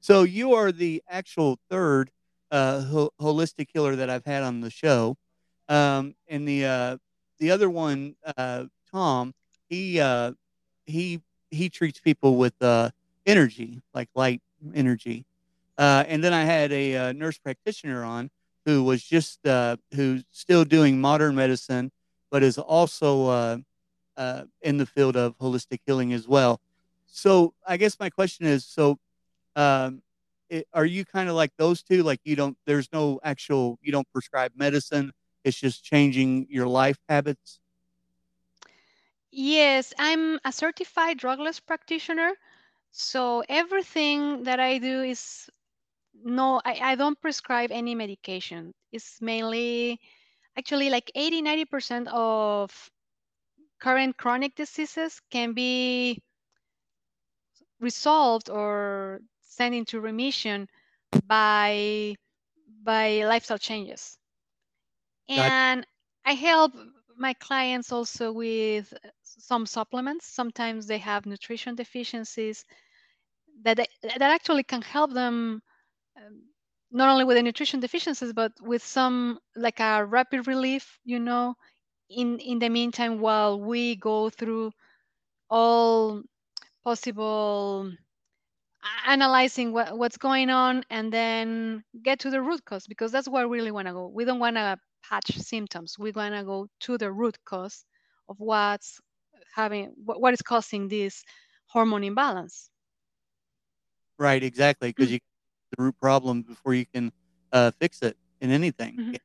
So 0.00 0.22
you 0.22 0.54
are 0.54 0.70
the 0.70 1.02
actual 1.08 1.58
third 1.68 2.10
uh, 2.52 2.82
ho- 2.82 3.10
holistic 3.20 3.68
healer 3.72 3.96
that 3.96 4.08
I've 4.08 4.24
had 4.24 4.44
on 4.44 4.60
the 4.60 4.70
show, 4.70 5.16
um, 5.68 6.14
and 6.28 6.46
the 6.46 6.64
uh, 6.64 6.96
the 7.38 7.50
other 7.50 7.68
one, 7.68 8.14
uh, 8.36 8.66
Tom, 8.92 9.34
he 9.68 9.98
uh, 10.00 10.32
he 10.84 11.20
he 11.50 11.68
treats 11.68 11.98
people 11.98 12.36
with 12.36 12.54
uh, 12.62 12.90
energy, 13.26 13.80
like 13.94 14.08
light 14.14 14.42
energy. 14.74 15.24
Uh, 15.76 16.04
and 16.06 16.22
then 16.22 16.32
I 16.32 16.44
had 16.44 16.72
a 16.72 16.96
uh, 16.96 17.12
nurse 17.12 17.38
practitioner 17.38 18.04
on 18.04 18.30
who 18.64 18.84
was 18.84 19.02
just 19.02 19.44
uh, 19.46 19.76
who's 19.94 20.24
still 20.30 20.64
doing 20.64 21.00
modern 21.00 21.34
medicine, 21.34 21.90
but 22.30 22.42
is 22.42 22.58
also 22.58 23.26
uh, 23.26 23.56
uh, 24.16 24.42
in 24.62 24.76
the 24.78 24.86
field 24.86 25.16
of 25.16 25.36
holistic 25.38 25.80
healing 25.86 26.12
as 26.12 26.26
well. 26.28 26.60
So 27.06 27.54
I 27.66 27.76
guess 27.76 27.98
my 27.98 28.10
question 28.10 28.46
is, 28.46 28.64
so 28.64 28.98
um, 29.54 30.02
it, 30.48 30.66
are 30.72 30.84
you 30.84 31.04
kind 31.04 31.28
of 31.28 31.34
like 31.34 31.52
those 31.56 31.82
two? 31.82 32.02
Like 32.02 32.20
you 32.24 32.36
don't, 32.36 32.56
there's 32.66 32.88
no 32.92 33.20
actual, 33.22 33.78
you 33.82 33.92
don't 33.92 34.10
prescribe 34.12 34.52
medicine. 34.56 35.12
It's 35.44 35.58
just 35.58 35.84
changing 35.84 36.46
your 36.50 36.66
life 36.66 36.98
habits. 37.08 37.60
Yes, 39.30 39.92
I'm 39.98 40.40
a 40.44 40.52
certified 40.52 41.18
drugless 41.18 41.60
practitioner. 41.64 42.32
So 42.90 43.44
everything 43.48 44.44
that 44.44 44.60
I 44.60 44.78
do 44.78 45.02
is 45.02 45.50
no, 46.24 46.60
I, 46.64 46.80
I 46.82 46.94
don't 46.94 47.20
prescribe 47.20 47.70
any 47.70 47.94
medication. 47.94 48.72
It's 48.92 49.20
mainly 49.20 50.00
actually 50.58 50.90
like 50.90 51.10
80 51.14 51.42
90% 51.42 52.08
of 52.08 52.90
current 53.80 54.16
chronic 54.16 54.54
diseases 54.54 55.20
can 55.30 55.52
be 55.52 56.22
resolved 57.80 58.50
or 58.50 59.20
sent 59.40 59.74
into 59.74 60.00
remission 60.00 60.68
by 61.26 62.14
by 62.82 63.24
lifestyle 63.24 63.58
changes. 63.58 64.18
And 65.28 65.86
I 66.24 66.32
help 66.34 66.72
my 67.16 67.34
clients 67.34 67.92
also 67.92 68.32
with 68.32 68.92
some 69.22 69.66
supplements. 69.66 70.26
Sometimes 70.26 70.86
they 70.86 70.98
have 70.98 71.26
nutrition 71.26 71.74
deficiencies 71.74 72.64
that 73.62 73.76
that 74.02 74.22
actually 74.22 74.64
can 74.64 74.82
help 74.82 75.12
them 75.12 75.62
um, 76.16 76.42
not 76.96 77.10
only 77.10 77.24
with 77.24 77.36
the 77.36 77.42
nutrition 77.42 77.78
deficiencies 77.78 78.32
but 78.32 78.52
with 78.62 78.82
some 78.82 79.38
like 79.54 79.80
a 79.80 80.04
rapid 80.04 80.46
relief, 80.46 80.98
you 81.04 81.20
know, 81.20 81.54
in 82.08 82.38
in 82.38 82.58
the 82.58 82.70
meantime 82.70 83.20
while 83.20 83.60
we 83.60 83.96
go 83.96 84.30
through 84.30 84.72
all 85.50 86.22
possible 86.82 87.92
analyzing 89.06 89.72
what, 89.72 89.98
what's 89.98 90.16
going 90.16 90.48
on 90.48 90.84
and 90.90 91.12
then 91.12 91.82
get 92.02 92.20
to 92.20 92.30
the 92.30 92.40
root 92.40 92.64
cause 92.64 92.86
because 92.86 93.12
that's 93.12 93.28
where 93.28 93.46
we 93.46 93.58
really 93.58 93.72
want 93.72 93.88
to 93.88 93.92
go. 93.92 94.06
We 94.08 94.24
don't 94.24 94.38
want 94.38 94.56
to 94.56 94.78
patch 95.08 95.36
symptoms. 95.36 95.98
We 95.98 96.12
want 96.12 96.34
to 96.34 96.44
go 96.44 96.68
to 96.80 96.96
the 96.96 97.12
root 97.12 97.36
cause 97.44 97.84
of 98.28 98.36
what's 98.38 99.00
having 99.54 99.92
what, 100.04 100.20
what 100.20 100.32
is 100.32 100.42
causing 100.42 100.88
this 100.88 101.24
hormone 101.66 102.04
imbalance. 102.04 102.70
Right, 104.18 104.42
exactly. 104.42 104.90
Because 104.90 105.10
mm. 105.10 105.14
you 105.14 105.18
the 105.76 105.82
root 105.82 105.96
problem 106.00 106.42
before 106.42 106.74
you 106.74 106.86
can 106.86 107.12
uh, 107.52 107.70
fix 107.78 108.02
it 108.02 108.16
in 108.40 108.50
anything. 108.50 108.96
Mhm. 108.96 109.18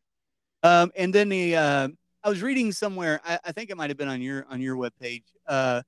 Um, 0.64 0.92
and 0.96 1.14
then 1.14 1.30
the 1.30 1.56
uh, 1.56 1.88
I 2.24 2.30
was 2.30 2.42
reading 2.42 2.72
somewhere. 2.72 3.20
I, 3.26 3.40
I 3.46 3.52
think 3.52 3.70
it 3.70 3.78
might 3.78 3.90
have 3.90 3.98
been 3.98 4.08
on 4.08 4.22
your 4.22 4.46
on 4.50 4.62
your 4.62 4.76
webpage. 4.76 5.24
Uh, 5.48 5.82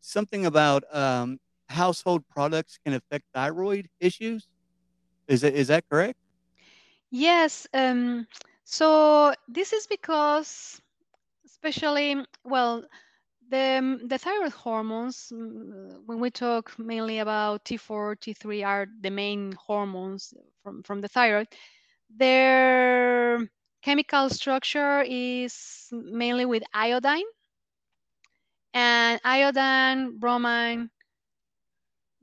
something 0.00 0.46
about 0.46 0.84
um, 0.94 1.38
household 1.68 2.24
products 2.28 2.78
can 2.84 2.94
affect 2.94 3.24
thyroid 3.34 3.88
issues. 4.00 4.46
Is 5.28 5.42
that 5.42 5.54
is 5.54 5.68
that 5.68 5.84
correct? 5.88 6.18
Yes. 7.10 7.66
Um, 7.74 8.26
so 8.64 9.34
this 9.48 9.72
is 9.72 9.86
because, 9.86 10.80
especially, 11.44 12.24
well, 12.44 12.84
the 13.50 14.00
the 14.06 14.18
thyroid 14.18 14.52
hormones. 14.52 15.30
mm, 15.32 16.04
When 16.06 16.20
we 16.20 16.30
talk 16.30 16.78
mainly 16.78 17.18
about 17.18 17.64
T4, 17.64 18.16
T3 18.16 18.62
are 18.64 18.86
the 19.00 19.10
main 19.10 19.52
hormones 19.52 20.34
from 20.62 20.82
from 20.82 21.00
the 21.00 21.08
thyroid. 21.08 21.48
Their 22.10 23.38
chemical 23.82 24.28
structure 24.30 25.02
is 25.06 25.88
mainly 25.92 26.44
with 26.46 26.62
iodine, 26.74 27.24
and 28.74 29.20
iodine, 29.24 30.18
bromine, 30.18 30.90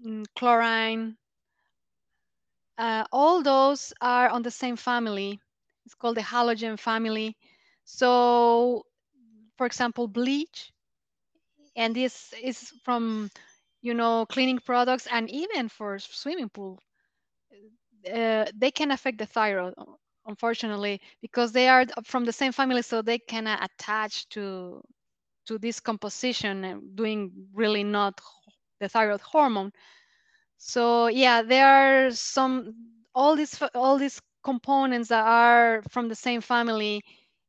mm, 0.03 0.23
chlorine, 0.35 1.17
uh, 2.77 3.05
all 3.11 3.43
those 3.43 3.93
are 4.01 4.29
on 4.29 4.43
the 4.43 4.51
same 4.51 4.77
family. 4.77 5.39
It's 5.85 5.95
called 5.95 6.17
the 6.17 6.21
halogen 6.21 6.79
family. 6.79 7.37
So, 7.85 8.85
for 9.57 9.67
example, 9.67 10.07
bleach, 10.07 10.72
and 11.75 11.95
this 11.95 12.33
is 12.41 12.71
from, 12.83 13.29
you 13.81 13.93
know, 13.93 14.25
cleaning 14.27 14.59
products 14.59 15.07
and 15.11 15.29
even 15.29 15.69
for 15.69 15.99
swimming 15.99 16.49
pool, 16.49 16.79
uh, 18.13 18.45
they 18.55 18.71
can 18.71 18.91
affect 18.91 19.17
the 19.17 19.25
thyroid, 19.25 19.73
unfortunately, 20.27 21.01
because 21.21 21.51
they 21.51 21.67
are 21.67 21.85
from 22.03 22.25
the 22.25 22.31
same 22.33 22.51
family, 22.51 22.81
so 22.81 23.01
they 23.01 23.19
can 23.19 23.47
attach 23.47 24.27
to 24.29 24.81
to 25.47 25.57
this 25.59 25.79
composition 25.79 26.63
and 26.65 26.95
doing 26.95 27.31
really 27.53 27.83
not 27.83 28.19
the 28.79 28.87
thyroid 28.89 29.21
hormone. 29.21 29.71
So 30.57 31.07
yeah, 31.07 31.41
there 31.41 31.67
are 31.67 32.11
some 32.11 32.73
all 33.15 33.35
these 33.35 33.61
all 33.75 33.97
these 33.97 34.21
components 34.43 35.09
that 35.09 35.25
are 35.25 35.81
from 35.89 36.09
the 36.09 36.15
same 36.15 36.41
family 36.41 37.01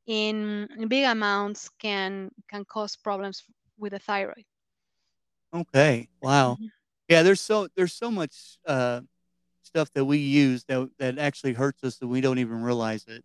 in 0.07 0.69
big 0.89 1.05
amounts 1.05 1.69
can 1.81 2.31
can 2.51 2.65
cause 2.65 2.97
problems 2.97 3.45
with 3.79 3.93
the 3.93 3.99
thyroid. 3.99 4.45
Okay. 5.53 6.09
Wow. 6.23 6.57
Mhm. 6.61 6.69
Yeah. 7.09 7.23
There's 7.23 7.41
so 7.41 7.69
there's 7.77 7.93
so 7.93 8.11
much 8.11 8.59
uh, 8.67 9.03
stuff 9.63 9.91
that 9.95 10.05
we 10.05 10.19
use 10.19 10.65
that 10.65 10.89
that 10.99 11.19
actually 11.19 11.53
hurts 11.53 11.83
us 11.85 11.99
and 12.01 12.11
we 12.11 12.21
don't 12.21 12.39
even 12.39 12.63
realize 12.63 13.05
it. 13.07 13.25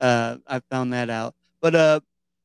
Uh, 0.00 0.38
I 0.46 0.60
found 0.70 0.92
that 0.92 1.08
out. 1.10 1.34
But 1.60 1.74
uh, 1.74 2.00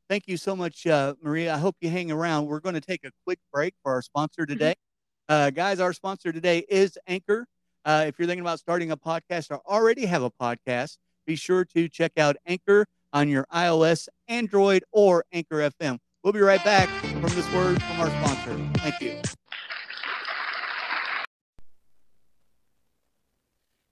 thank 0.09 0.27
you 0.27 0.37
so 0.37 0.55
much, 0.55 0.85
uh, 0.85 1.15
Maria. 1.21 1.53
I 1.55 1.57
hope 1.57 1.75
you 1.81 1.89
hang 1.89 2.11
around. 2.11 2.45
We're 2.45 2.59
going 2.59 2.75
to 2.75 2.81
take 2.81 3.03
a 3.03 3.11
quick 3.25 3.39
break 3.51 3.73
for 3.83 3.91
our 3.93 4.01
sponsor 4.01 4.45
today. 4.45 4.75
Uh, 5.27 5.49
guys, 5.49 5.79
our 5.79 5.91
sponsor 5.91 6.31
today 6.31 6.65
is 6.69 6.97
Anchor. 7.07 7.47
Uh, 7.83 8.05
if 8.07 8.17
you're 8.19 8.27
thinking 8.27 8.41
about 8.41 8.59
starting 8.59 8.91
a 8.91 8.97
podcast 8.97 9.49
or 9.51 9.59
already 9.67 10.05
have 10.05 10.21
a 10.21 10.29
podcast, 10.31 10.97
be 11.25 11.35
sure 11.35 11.65
to 11.65 11.89
check 11.89 12.11
out 12.17 12.37
Anchor 12.45 12.85
on 13.11 13.27
your 13.27 13.45
iOS, 13.53 14.07
Android, 14.27 14.83
or 14.91 15.25
Anchor 15.31 15.57
FM. 15.81 15.97
We'll 16.23 16.33
be 16.33 16.39
right 16.39 16.63
back 16.63 16.89
from 16.89 17.21
this 17.21 17.51
word 17.53 17.81
from 17.81 17.99
our 17.99 18.09
sponsor. 18.09 18.57
Thank 18.79 19.01
you. 19.01 19.21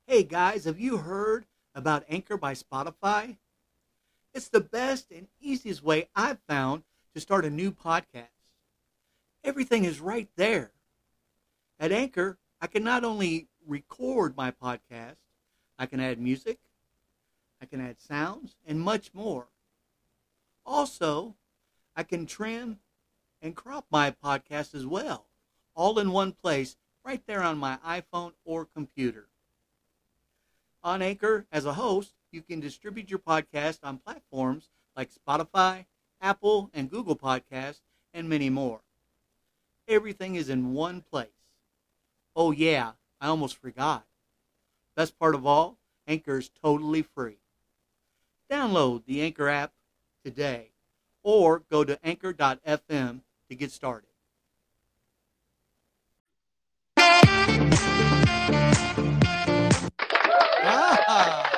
Hey 0.08 0.24
guys, 0.24 0.66
have 0.66 0.80
you 0.80 0.98
heard 0.98 1.46
about 1.74 2.06
Anchor 2.10 2.38
by 2.38 2.54
Spotify? 2.54 3.38
It's 4.34 4.50
the 4.50 4.62
best 4.62 5.12
and 5.12 5.28
easiest 5.40 5.84
way 5.84 6.10
I've 6.16 6.40
found 6.48 6.84
to 7.14 7.22
start 7.22 7.46
a 7.46 7.50
new 7.50 7.72
podcast. 7.72 8.28
Everything 9.44 9.86
is 9.86 10.00
right 10.00 10.30
there. 10.36 10.72
At 11.80 11.92
Anchor, 11.92 12.38
I 12.60 12.68
can 12.68 12.84
not 12.84 13.04
only 13.04 13.48
record 13.66 14.36
my 14.36 14.52
podcast, 14.52 15.18
I 15.78 15.86
can 15.86 16.00
add 16.00 16.20
music, 16.20 16.60
I 17.62 17.66
can 17.66 17.80
add 17.82 18.00
sounds, 18.00 18.56
and 18.66 18.80
much 18.80 19.14
more. 19.14 19.48
Also, 20.66 21.36
I 21.96 22.04
can 22.04 22.26
trim 22.26 22.80
and 23.42 23.56
crop 23.56 23.86
my 23.90 24.12
podcast 24.12 24.76
as 24.76 24.86
well, 24.86 25.28
all 25.76 25.98
in 25.98 26.12
one 26.12 26.34
place, 26.34 26.76
right 27.06 27.22
there 27.26 27.42
on 27.42 27.58
my 27.58 27.78
iPhone 27.86 28.34
or 28.44 28.66
computer. 28.66 29.30
On 30.84 31.02
Anchor, 31.02 31.46
as 31.52 31.66
a 31.66 31.74
host, 31.74 32.14
you 32.32 32.42
can 32.42 32.60
distribute 32.60 33.10
your 33.10 33.20
podcast 33.20 33.80
on 33.84 34.00
platforms 34.00 34.70
like 34.96 35.10
Spotify, 35.14 35.86
Apple, 36.20 36.70
and 36.74 36.90
Google 36.90 37.16
Podcasts, 37.16 37.82
and 38.14 38.28
many 38.28 38.50
more. 38.50 38.82
Everything 39.88 40.36
is 40.36 40.50
in 40.50 40.74
one 40.74 41.02
place. 41.02 41.30
Oh, 42.36 42.52
yeah, 42.52 42.94
I 43.22 43.28
almost 43.28 43.58
forgot. 43.58 44.06
Best 44.96 45.18
part 45.18 45.36
of 45.36 45.46
all, 45.46 45.78
Anchor 46.08 46.40
is 46.40 46.50
totally 46.50 47.04
free. 47.04 47.38
Download 48.52 49.06
the 49.06 49.22
Anchor 49.22 49.48
app 49.48 49.74
today 50.24 50.72
or 51.26 51.64
go 51.72 51.84
to 51.84 52.00
anchor.fm 52.06 53.20
to 53.50 53.56
get 53.56 53.72
started. 53.72 54.08
Ah. 60.68 61.52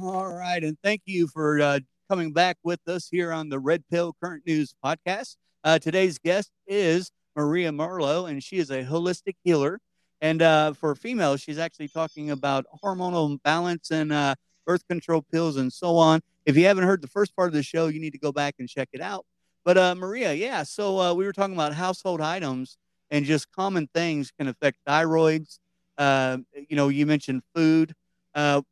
All 0.00 0.32
right. 0.34 0.64
And 0.64 0.78
thank 0.82 1.02
you 1.04 1.26
for 1.28 1.60
uh, 1.60 1.80
coming 2.08 2.32
back 2.32 2.56
with 2.64 2.80
us 2.88 3.08
here 3.10 3.32
on 3.32 3.50
the 3.50 3.58
Red 3.58 3.84
Pill 3.90 4.16
Current 4.22 4.44
News 4.46 4.74
podcast. 4.82 5.36
Uh, 5.62 5.78
today's 5.78 6.18
guest 6.18 6.50
is 6.66 7.10
Maria 7.36 7.70
Marlowe, 7.70 8.24
and 8.24 8.42
she 8.42 8.56
is 8.56 8.70
a 8.70 8.82
holistic 8.82 9.34
healer. 9.44 9.78
And 10.22 10.40
uh, 10.40 10.72
for 10.72 10.94
females, 10.94 11.42
she's 11.42 11.58
actually 11.58 11.88
talking 11.88 12.30
about 12.30 12.64
hormonal 12.82 13.42
balance 13.42 13.90
and 13.90 14.10
uh, 14.10 14.36
birth 14.66 14.88
control 14.88 15.20
pills 15.20 15.58
and 15.58 15.70
so 15.70 15.98
on. 15.98 16.22
If 16.46 16.56
you 16.56 16.64
haven't 16.64 16.84
heard 16.84 17.02
the 17.02 17.08
first 17.08 17.34
part 17.34 17.48
of 17.48 17.54
the 17.54 17.62
show, 17.62 17.88
you 17.88 18.00
need 18.00 18.12
to 18.12 18.18
go 18.18 18.32
back 18.32 18.54
and 18.58 18.68
check 18.68 18.88
it 18.92 19.00
out. 19.00 19.26
But 19.64 19.76
uh, 19.76 19.94
Maria, 19.96 20.32
yeah, 20.32 20.62
so 20.62 21.00
uh, 21.00 21.12
we 21.12 21.24
were 21.24 21.32
talking 21.32 21.54
about 21.54 21.74
household 21.74 22.20
items 22.20 22.78
and 23.10 23.24
just 23.24 23.50
common 23.50 23.88
things 23.92 24.30
can 24.38 24.46
affect 24.46 24.78
thyroids. 24.86 25.58
Uh, 25.98 26.38
you 26.68 26.76
know, 26.76 26.88
you 26.88 27.04
mentioned 27.04 27.42
food. 27.52 27.92
Uh, 28.32 28.62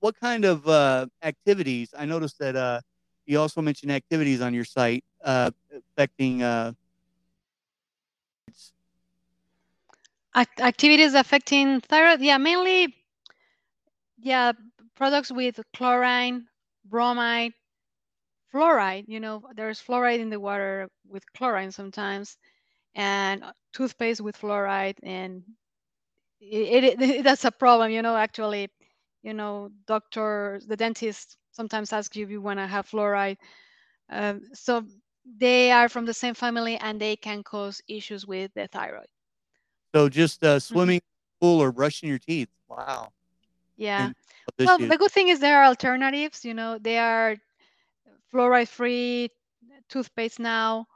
what 0.00 0.14
kind 0.20 0.44
of 0.44 0.68
uh, 0.68 1.06
activities? 1.22 1.94
I 1.96 2.04
noticed 2.04 2.38
that 2.38 2.54
uh, 2.54 2.80
you 3.24 3.40
also 3.40 3.62
mentioned 3.62 3.92
activities 3.92 4.42
on 4.42 4.52
your 4.52 4.66
site 4.66 5.04
affecting. 5.22 6.42
Activities 10.34 11.14
affecting 11.14 11.80
thyroid. 11.80 12.20
Yeah, 12.20 12.36
mainly. 12.36 12.94
Yeah, 14.18 14.52
products 14.96 15.32
with 15.32 15.60
chlorine, 15.74 16.46
bromide, 16.84 17.52
fluoride. 18.52 19.04
You 19.08 19.20
know, 19.20 19.42
there's 19.54 19.82
fluoride 19.82 20.20
in 20.20 20.30
the 20.30 20.40
water 20.40 20.88
with 21.08 21.24
chlorine 21.32 21.72
sometimes, 21.72 22.36
and 22.94 23.44
toothpaste 23.72 24.20
with 24.20 24.38
fluoride, 24.38 24.98
and 25.02 25.42
it, 26.40 26.84
it, 26.84 27.02
it 27.02 27.24
that's 27.24 27.44
a 27.44 27.50
problem. 27.50 27.90
You 27.90 28.02
know, 28.02 28.16
actually 28.16 28.68
you 29.22 29.34
know, 29.34 29.70
doctor, 29.86 30.60
the 30.66 30.76
dentist 30.76 31.36
sometimes 31.52 31.92
ask 31.92 32.14
you 32.16 32.24
if 32.24 32.30
you 32.30 32.40
want 32.40 32.58
to 32.58 32.66
have 32.66 32.88
fluoride. 32.88 33.36
Um, 34.10 34.42
so 34.52 34.84
they 35.38 35.70
are 35.70 35.88
from 35.88 36.04
the 36.04 36.14
same 36.14 36.34
family 36.34 36.76
and 36.76 37.00
they 37.00 37.16
can 37.16 37.42
cause 37.42 37.80
issues 37.88 38.26
with 38.26 38.52
the 38.54 38.66
thyroid. 38.68 39.06
So 39.94 40.08
just 40.08 40.42
uh, 40.42 40.56
mm-hmm. 40.56 40.58
swimming 40.58 41.00
mm-hmm. 41.00 41.46
pool 41.46 41.62
or 41.62 41.72
brushing 41.72 42.08
your 42.08 42.18
teeth. 42.18 42.48
Wow. 42.68 43.12
Yeah. 43.76 44.10
Well, 44.64 44.78
the 44.78 44.96
good 44.98 45.10
thing 45.10 45.28
is 45.28 45.40
there 45.40 45.58
are 45.60 45.64
alternatives. 45.66 46.44
You 46.44 46.54
know, 46.54 46.78
they 46.78 46.98
are 46.98 47.36
fluoride-free 48.32 49.30
toothpaste 49.88 50.40
now, 50.40 50.86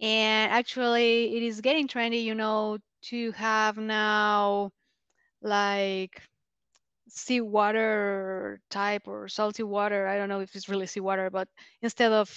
and 0.00 0.52
actually, 0.52 1.36
it 1.36 1.42
is 1.42 1.60
getting 1.60 1.88
trendy. 1.88 2.24
You 2.24 2.34
know, 2.34 2.78
to 3.10 3.32
have 3.32 3.76
now 3.78 4.72
like 5.42 6.22
seawater 7.08 8.60
type 8.70 9.06
or 9.08 9.28
salty 9.28 9.62
water. 9.62 10.06
I 10.06 10.16
don't 10.18 10.28
know 10.28 10.40
if 10.40 10.54
it's 10.56 10.68
really 10.68 10.86
seawater, 10.86 11.30
but 11.30 11.48
instead 11.82 12.12
of 12.12 12.28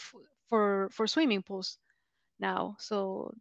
for 0.50 0.89
for 0.92 1.08
swimming 1.08 1.44
pools 1.44 1.78
now. 2.39 2.76
So 2.80 3.34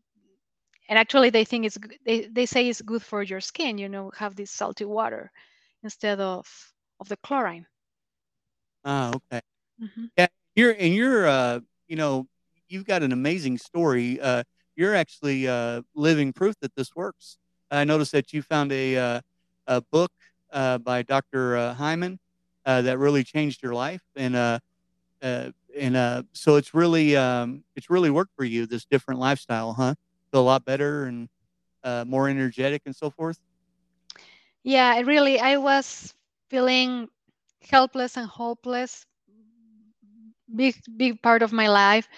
and 0.88 0.98
actually 0.98 1.30
they 1.30 1.44
think 1.44 1.66
it's 1.66 1.78
they, 2.04 2.26
they 2.26 2.46
say 2.46 2.68
it's 2.68 2.82
good 2.82 3.02
for 3.02 3.22
your 3.22 3.40
skin, 3.40 3.78
you 3.78 3.88
know, 3.88 4.10
have 4.16 4.36
this 4.36 4.50
salty 4.50 4.84
water 4.84 5.30
instead 5.82 6.20
of 6.20 6.71
of 7.02 7.08
the 7.08 7.16
chlorine. 7.18 7.66
Oh, 8.84 9.12
okay. 9.16 9.42
Mm-hmm. 9.82 10.04
Yeah, 10.16 10.28
you're 10.54 10.74
and 10.78 10.94
you're 10.94 11.26
uh, 11.26 11.60
you 11.88 11.96
know, 11.96 12.26
you've 12.68 12.86
got 12.86 13.02
an 13.02 13.12
amazing 13.12 13.58
story. 13.58 14.20
Uh, 14.20 14.44
you're 14.76 14.94
actually 14.94 15.46
uh, 15.46 15.82
living 15.94 16.32
proof 16.32 16.54
that 16.62 16.74
this 16.76 16.94
works. 16.96 17.36
I 17.70 17.84
noticed 17.84 18.12
that 18.12 18.32
you 18.32 18.40
found 18.42 18.72
a 18.72 18.96
uh, 18.96 19.20
a 19.66 19.80
book 19.80 20.12
uh, 20.52 20.78
by 20.78 21.02
Dr. 21.02 21.56
Uh, 21.56 21.74
Hyman 21.74 22.18
uh, 22.64 22.82
that 22.82 22.98
really 22.98 23.24
changed 23.24 23.62
your 23.62 23.74
life, 23.74 24.02
and 24.14 24.36
uh, 24.36 24.58
uh, 25.22 25.50
and 25.76 25.96
uh, 25.96 26.22
so 26.32 26.56
it's 26.56 26.72
really 26.74 27.16
um, 27.16 27.64
it's 27.74 27.90
really 27.90 28.10
worked 28.10 28.32
for 28.36 28.44
you 28.44 28.66
this 28.66 28.84
different 28.84 29.20
lifestyle, 29.20 29.72
huh? 29.72 29.94
Feel 30.30 30.42
a 30.42 30.42
lot 30.42 30.64
better 30.64 31.04
and 31.04 31.28
uh, 31.82 32.04
more 32.06 32.28
energetic 32.28 32.82
and 32.86 32.94
so 32.94 33.10
forth. 33.10 33.38
Yeah, 34.62 35.00
really, 35.00 35.40
I 35.40 35.56
was 35.56 36.14
feeling 36.52 37.08
helpless 37.70 38.16
and 38.18 38.28
hopeless 38.28 39.06
big 40.54 40.74
big 40.96 41.22
part 41.22 41.42
of 41.42 41.52
my 41.52 41.68
life 41.68 42.08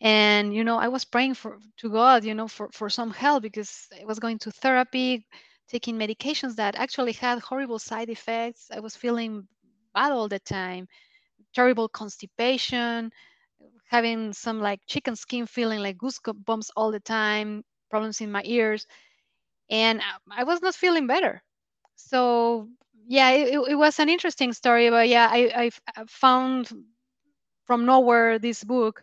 and 0.00 0.54
you 0.54 0.64
know 0.64 0.78
i 0.78 0.88
was 0.88 1.04
praying 1.04 1.34
for 1.34 1.58
to 1.76 1.88
god 1.90 2.24
you 2.24 2.34
know 2.34 2.48
for 2.48 2.68
for 2.72 2.88
some 2.90 3.10
help 3.10 3.42
because 3.42 3.88
i 4.00 4.04
was 4.04 4.18
going 4.18 4.38
to 4.38 4.50
therapy 4.50 5.26
taking 5.68 5.96
medications 5.98 6.56
that 6.56 6.74
actually 6.76 7.12
had 7.12 7.38
horrible 7.40 7.78
side 7.78 8.10
effects. 8.10 8.68
I 8.70 8.80
was 8.80 8.94
feeling 8.96 9.48
bad 9.94 10.12
all 10.12 10.28
the 10.28 10.38
time, 10.40 10.88
terrible 11.54 11.88
constipation, 11.88 13.10
having 13.88 14.32
some 14.32 14.60
like 14.60 14.80
chicken 14.86 15.16
skin 15.16 15.46
feeling 15.46 15.80
like 15.80 15.98
goosebumps 15.98 16.70
all 16.76 16.92
the 16.92 17.00
time, 17.00 17.64
problems 17.90 18.20
in 18.20 18.32
my 18.32 18.42
ears. 18.46 18.86
And 19.70 20.00
I 20.30 20.44
was 20.44 20.62
not 20.62 20.74
feeling 20.74 21.06
better. 21.06 21.42
So, 21.96 22.68
yeah, 23.06 23.30
it, 23.30 23.54
it 23.70 23.74
was 23.76 23.98
an 23.98 24.08
interesting 24.08 24.52
story. 24.52 24.90
But 24.90 25.08
yeah, 25.08 25.28
I, 25.30 25.70
I 25.96 26.00
uh, 26.00 26.04
found 26.08 26.70
from 27.66 27.86
nowhere 27.86 28.38
this 28.38 28.64
book 28.64 29.02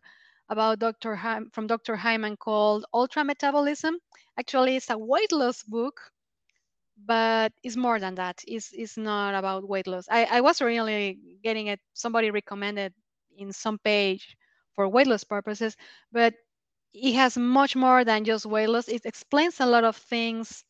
about 0.49 0.79
Dr. 0.79 1.17
From 1.53 1.67
Dr. 1.67 1.95
Hyman 1.95 2.37
called 2.37 2.85
Ultra 2.93 3.23
Metabolism. 3.23 3.97
Actually, 4.39 4.77
it's 4.77 4.89
a 4.89 4.97
weight 4.97 5.31
loss 5.31 5.63
book 5.63 6.01
but 7.05 7.51
it's 7.63 7.75
more 7.77 7.99
than 7.99 8.15
that. 8.15 8.41
It's, 8.47 8.71
it's 8.73 8.97
not 8.97 9.35
about 9.35 9.67
weight 9.67 9.87
loss. 9.87 10.05
I, 10.09 10.25
I 10.25 10.41
was 10.41 10.61
really 10.61 11.19
getting 11.43 11.67
it, 11.67 11.79
somebody 11.93 12.31
recommended 12.31 12.93
in 13.37 13.51
some 13.53 13.79
page 13.79 14.37
for 14.73 14.87
weight 14.87 15.07
loss 15.07 15.23
purposes, 15.23 15.75
but 16.11 16.33
it 16.93 17.13
has 17.15 17.37
much 17.37 17.75
more 17.75 18.03
than 18.05 18.25
just 18.25 18.45
weight 18.45 18.69
loss. 18.69 18.87
It 18.87 19.05
explains 19.05 19.59
a 19.59 19.65
lot 19.65 19.83
of 19.83 19.95
things 19.97 20.63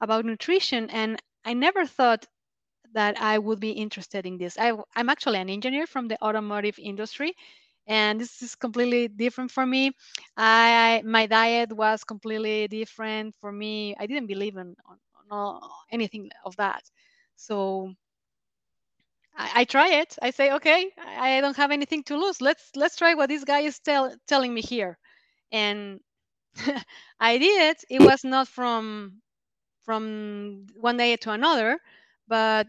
about 0.00 0.24
nutrition, 0.24 0.90
and 0.90 1.20
I 1.44 1.54
never 1.54 1.86
thought 1.86 2.26
that 2.98 3.20
I 3.20 3.38
would 3.38 3.60
be 3.60 3.72
interested 3.72 4.26
in 4.26 4.38
this. 4.38 4.58
I, 4.58 4.72
I'm 4.96 5.08
actually 5.10 5.38
an 5.38 5.50
engineer 5.50 5.86
from 5.86 6.08
the 6.08 6.18
automotive 6.22 6.78
industry, 6.78 7.34
and 7.86 8.20
this 8.20 8.42
is 8.42 8.54
completely 8.56 9.08
different 9.08 9.50
for 9.50 9.64
me. 9.66 9.92
I 10.36 11.02
my 11.04 11.26
diet 11.26 11.72
was 11.72 12.04
completely 12.04 12.68
different 12.68 13.34
for 13.40 13.52
me. 13.52 13.94
I 13.98 14.06
didn't 14.06 14.26
believe 14.28 14.56
in 14.56 14.76
no 15.30 15.60
anything 15.92 16.30
of 16.44 16.56
that. 16.56 16.82
So 17.36 17.94
I, 19.36 19.60
I, 19.60 19.64
try 19.64 19.88
it. 20.00 20.16
I 20.22 20.30
say, 20.30 20.52
okay, 20.54 20.90
I 20.98 21.40
don't 21.40 21.56
have 21.56 21.70
anything 21.70 22.02
to 22.04 22.16
lose. 22.16 22.40
Let's 22.40 22.70
let's 22.76 22.96
try 22.96 23.14
what 23.14 23.28
this 23.28 23.44
guy 23.44 23.60
is 23.60 23.78
tell, 23.78 24.14
telling 24.26 24.52
me 24.54 24.62
here, 24.62 24.98
and 25.52 26.00
I 27.20 27.38
did. 27.38 27.76
It 27.90 28.02
was 28.02 28.24
not 28.24 28.48
from 28.48 29.22
from 29.84 30.66
one 30.76 30.96
day 30.98 31.16
to 31.18 31.32
another, 31.32 31.80
but 32.28 32.68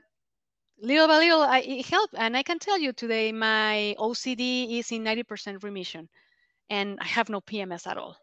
little 0.82 1.08
by 1.08 1.18
little, 1.18 1.42
I, 1.42 1.60
it 1.60 1.86
helped. 1.86 2.16
And 2.18 2.36
I 2.36 2.44
can 2.44 2.60
tell 2.60 2.80
you 2.80 2.94
today, 2.94 3.32
my 3.32 3.96
OCD 4.00 4.80
is 4.80 4.92
in 4.92 5.04
90% 5.04 5.64
remission, 5.64 6.10
and 6.70 6.98
I 7.02 7.06
have 7.06 7.30
no 7.30 7.42
PMS 7.42 7.88
at 7.88 7.98
all. 7.98 8.18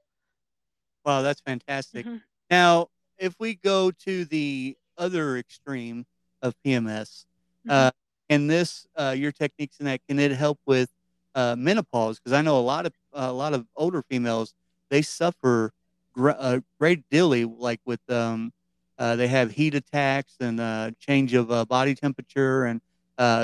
Wow, 1.04 1.22
that's 1.22 1.40
fantastic. 1.40 2.06
Mm-hmm. 2.06 2.16
Now, 2.50 2.88
if 3.18 3.34
we 3.38 3.54
go 3.54 3.90
to 3.90 4.24
the 4.24 4.76
other 4.98 5.36
extreme 5.36 6.04
of 6.42 6.54
PMS, 6.64 7.24
mm-hmm. 7.66 7.70
uh, 7.70 7.90
and 8.28 8.50
this 8.50 8.86
uh, 8.96 9.14
your 9.16 9.32
techniques 9.32 9.78
in 9.78 9.86
that 9.86 10.00
can 10.08 10.18
it 10.18 10.32
help 10.32 10.58
with 10.66 10.90
uh, 11.34 11.54
menopause? 11.56 12.18
Because 12.18 12.32
I 12.32 12.42
know 12.42 12.58
a 12.58 12.60
lot 12.60 12.86
of 12.86 12.92
a 13.12 13.32
lot 13.32 13.54
of 13.54 13.66
older 13.76 14.02
females 14.02 14.52
they 14.90 15.02
suffer 15.02 15.72
gr- 16.12 16.30
a 16.30 16.34
uh, 16.34 16.60
great 16.80 17.08
deal, 17.10 17.28
like 17.58 17.80
with 17.84 18.00
um, 18.10 18.52
uh, 18.98 19.16
they 19.16 19.28
have 19.28 19.52
heat 19.52 19.74
attacks 19.74 20.36
and 20.40 20.60
uh, 20.60 20.90
change 20.98 21.34
of 21.34 21.48
body 21.68 21.94
temperature 21.94 22.64
and 22.64 22.80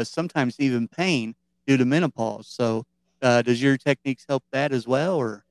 sometimes 0.07 0.59
even 0.59 0.89
pain 0.89 1.35
due 1.67 1.77
to 1.77 1.85
menopause. 1.85 2.49
So, 2.49 2.85
does 3.21 3.63
your 3.63 3.77
techniques 3.77 4.25
help 4.29 4.45
that 4.53 4.73
as 4.73 4.87
well, 4.87 5.17
or? 5.17 5.45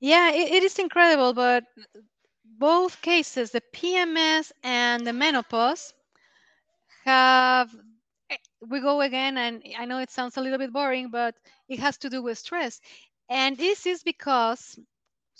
Yeah, 0.00 0.30
it, 0.32 0.52
it 0.52 0.62
is 0.62 0.78
incredible, 0.78 1.32
but 1.32 1.64
both 2.44 3.00
cases, 3.02 3.50
the 3.52 3.60
PMS 3.72 4.52
and 4.62 5.06
the 5.06 5.12
menopause, 5.12 5.92
have 7.04 7.74
eh, 8.30 8.36
we 8.68 8.80
go 8.80 9.00
again, 9.00 9.36
and 9.36 9.62
I 9.78 9.84
know 9.84 9.98
it 9.98 10.10
sounds 10.10 10.36
a 10.36 10.40
little 10.40 10.58
bit 10.58 10.72
boring, 10.72 11.10
but 11.10 11.34
it 11.68 11.78
has 11.80 11.98
to 11.98 12.10
do 12.10 12.22
with 12.22 12.38
stress. 12.38 12.80
And 13.28 13.56
this 13.56 13.86
is 13.86 14.02
because, 14.02 14.78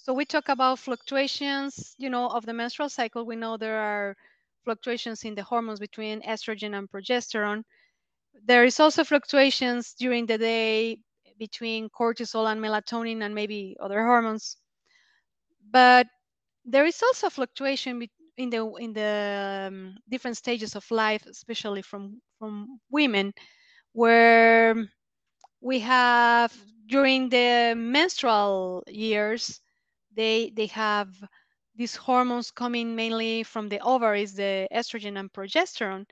so 0.04 0.12
we 0.14 0.26
talk 0.26 0.48
about 0.50 0.78
fluctuations, 0.80 1.94
you 1.98 2.10
know, 2.10 2.28
of 2.28 2.44
the 2.46 2.52
menstrual 2.52 2.90
cycle. 2.90 3.24
We 3.24 3.36
know 3.36 3.56
there 3.56 3.78
are 3.78 4.16
fluctuations 4.64 5.24
in 5.24 5.34
the 5.34 5.42
hormones 5.42 5.80
between 5.80 6.22
estrogen 6.22 6.76
and 6.78 6.90
progesterone. 6.90 7.64
There 8.44 8.64
is 8.64 8.80
also 8.80 9.04
fluctuations 9.04 9.94
during 9.94 10.26
the 10.26 10.38
day 10.38 10.98
between 11.38 11.88
cortisol 11.90 12.50
and 12.50 12.60
melatonin 12.62 13.22
and 13.24 13.34
maybe 13.34 13.76
other 13.80 14.04
hormones. 14.04 14.58
But 15.70 16.06
there 16.64 16.86
is 16.86 17.02
also 17.02 17.30
fluctuation 17.30 18.08
in 18.36 18.50
the 18.50 18.66
in 18.78 18.92
the 18.94 19.68
um, 19.68 19.98
different 20.08 20.36
stages 20.38 20.76
of 20.76 20.90
life, 20.90 21.26
especially 21.26 21.82
from 21.82 22.22
from 22.38 22.80
women, 22.90 23.34
where 23.92 24.76
we 25.60 25.80
have 25.80 26.52
during 26.86 27.30
the 27.30 27.74
menstrual 27.76 28.84
years, 28.88 29.60
they 30.16 30.50
they 30.56 30.66
have 30.68 31.10
these 31.76 31.96
hormones 31.96 32.50
coming 32.50 32.94
mainly 32.96 33.42
from 33.42 33.68
the 33.68 33.80
ovaries, 33.80 34.34
the 34.34 34.68
estrogen 34.72 35.18
and 35.18 35.32
progesterone, 35.32 36.06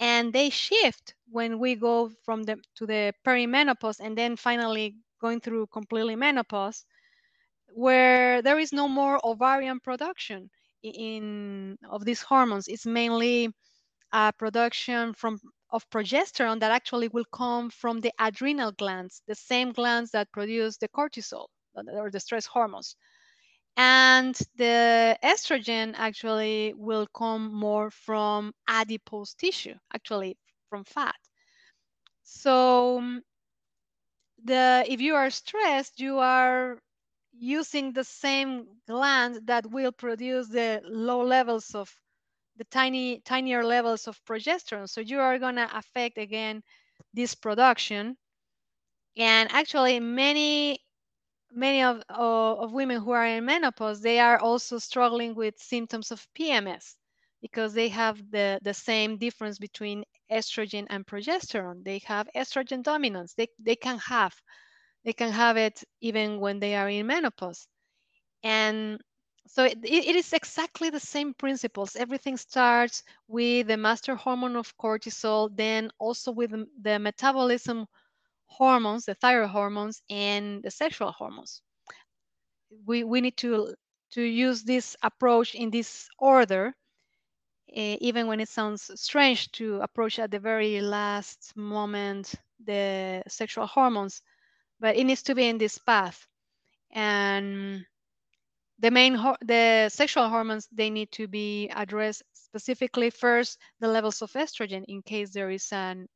and 0.00 0.32
they 0.32 0.50
shift 0.50 1.14
when 1.30 1.58
we 1.58 1.74
go 1.76 2.10
from 2.24 2.42
the 2.44 2.56
to 2.76 2.86
the 2.86 3.14
perimenopause 3.26 4.00
and 4.00 4.16
then 4.18 4.36
finally 4.36 4.96
going 5.20 5.40
through 5.40 5.66
completely 5.68 6.16
menopause 6.16 6.84
where 7.74 8.42
there 8.42 8.58
is 8.58 8.72
no 8.72 8.88
more 8.88 9.20
ovarian 9.24 9.80
production 9.80 10.50
in 10.82 11.76
of 11.90 12.04
these 12.04 12.22
hormones. 12.22 12.68
It's 12.68 12.86
mainly 12.86 13.50
a 14.12 14.32
production 14.32 15.14
from 15.14 15.38
of 15.70 15.88
progesterone 15.90 16.60
that 16.60 16.70
actually 16.70 17.08
will 17.08 17.26
come 17.32 17.70
from 17.70 18.00
the 18.00 18.12
adrenal 18.20 18.72
glands 18.72 19.22
the 19.26 19.34
same 19.34 19.72
glands 19.72 20.10
that 20.12 20.30
produce 20.32 20.76
the 20.78 20.88
cortisol 20.88 21.48
or 21.74 22.10
the 22.10 22.20
stress 22.20 22.46
hormones 22.46 22.96
and 23.76 24.34
the 24.56 25.18
estrogen 25.22 25.94
actually 25.96 26.74
will 26.76 27.06
come 27.14 27.52
more 27.52 27.90
from 27.90 28.52
adipose 28.68 29.34
tissue 29.34 29.74
actually 29.92 30.36
from 30.68 30.84
fat. 30.84 31.16
So 32.22 32.98
um, 32.98 33.22
the 34.44 34.84
if 34.88 35.00
you 35.00 35.14
are 35.14 35.30
stressed 35.30 35.98
you 36.00 36.18
are 36.18 36.78
using 37.38 37.92
the 37.92 38.04
same 38.04 38.66
gland 38.86 39.40
that 39.46 39.68
will 39.70 39.92
produce 39.92 40.48
the 40.48 40.80
low 40.84 41.22
levels 41.24 41.74
of 41.74 41.90
the 42.56 42.64
tiny 42.64 43.20
tinier 43.20 43.64
levels 43.64 44.06
of 44.06 44.22
progesterone. 44.24 44.88
So 44.88 45.00
you 45.00 45.18
are 45.20 45.38
to 45.56 45.76
affect 45.76 46.18
again 46.18 46.62
this 47.12 47.34
production. 47.34 48.16
And 49.16 49.50
actually 49.52 50.00
many 50.00 50.83
many 51.54 51.82
of, 51.82 52.02
of, 52.08 52.58
of 52.58 52.72
women 52.72 53.00
who 53.00 53.10
are 53.12 53.26
in 53.26 53.44
menopause 53.44 54.00
they 54.00 54.18
are 54.18 54.38
also 54.38 54.78
struggling 54.78 55.34
with 55.34 55.54
symptoms 55.58 56.10
of 56.10 56.26
pms 56.38 56.94
because 57.42 57.74
they 57.74 57.88
have 57.88 58.18
the, 58.30 58.58
the 58.62 58.74
same 58.74 59.18
difference 59.18 59.58
between 59.58 60.04
estrogen 60.32 60.86
and 60.90 61.06
progesterone 61.06 61.84
they 61.84 62.00
have 62.04 62.28
estrogen 62.36 62.82
dominance 62.82 63.34
they, 63.34 63.48
they 63.58 63.76
can 63.76 63.98
have 63.98 64.34
they 65.04 65.12
can 65.12 65.30
have 65.30 65.56
it 65.56 65.84
even 66.00 66.40
when 66.40 66.58
they 66.58 66.74
are 66.74 66.88
in 66.88 67.06
menopause. 67.06 67.68
And 68.42 69.00
so 69.46 69.64
it, 69.64 69.78
it 69.84 70.16
is 70.16 70.32
exactly 70.32 70.90
the 70.90 71.00
same 71.00 71.34
principles. 71.34 71.96
Everything 71.96 72.36
starts 72.36 73.02
with 73.28 73.66
the 73.66 73.76
master 73.76 74.14
hormone 74.14 74.56
of 74.56 74.76
cortisol, 74.78 75.54
then 75.54 75.90
also 75.98 76.32
with 76.32 76.52
the 76.82 76.98
metabolism 76.98 77.86
hormones, 78.56 79.04
the 79.06 79.14
thyroid 79.14 79.50
hormones, 79.50 80.02
and 80.10 80.62
the 80.62 80.70
sexual 80.70 81.12
hormones. 81.12 81.62
We, 82.86 83.04
we 83.04 83.20
need 83.20 83.36
to, 83.38 83.74
to 84.12 84.22
use 84.22 84.62
this 84.62 84.96
approach 85.02 85.54
in 85.54 85.70
this 85.70 86.08
order, 86.18 86.74
uh, 87.76 87.96
even 88.00 88.26
when 88.26 88.40
it 88.40 88.48
sounds 88.48 88.90
strange 89.00 89.50
to 89.52 89.80
approach 89.80 90.18
at 90.18 90.30
the 90.30 90.38
very 90.38 90.80
last 90.80 91.52
moment 91.56 92.34
the 92.64 93.22
sexual 93.28 93.66
hormones 93.66 94.22
but 94.80 94.96
it 94.96 95.04
needs 95.04 95.22
to 95.22 95.34
be 95.34 95.46
in 95.48 95.58
this 95.58 95.78
path 95.78 96.26
and 96.92 97.84
the 98.78 98.90
main 98.90 99.14
the 99.42 99.88
sexual 99.88 100.28
hormones 100.28 100.68
they 100.72 100.90
need 100.90 101.10
to 101.12 101.26
be 101.26 101.68
addressed 101.74 102.22
specifically 102.32 103.10
first 103.10 103.58
the 103.80 103.88
levels 103.88 104.22
of 104.22 104.32
estrogen 104.32 104.84
in 104.88 105.02
case 105.02 105.30
there 105.30 105.50
is 105.50 105.72
an 105.72 106.06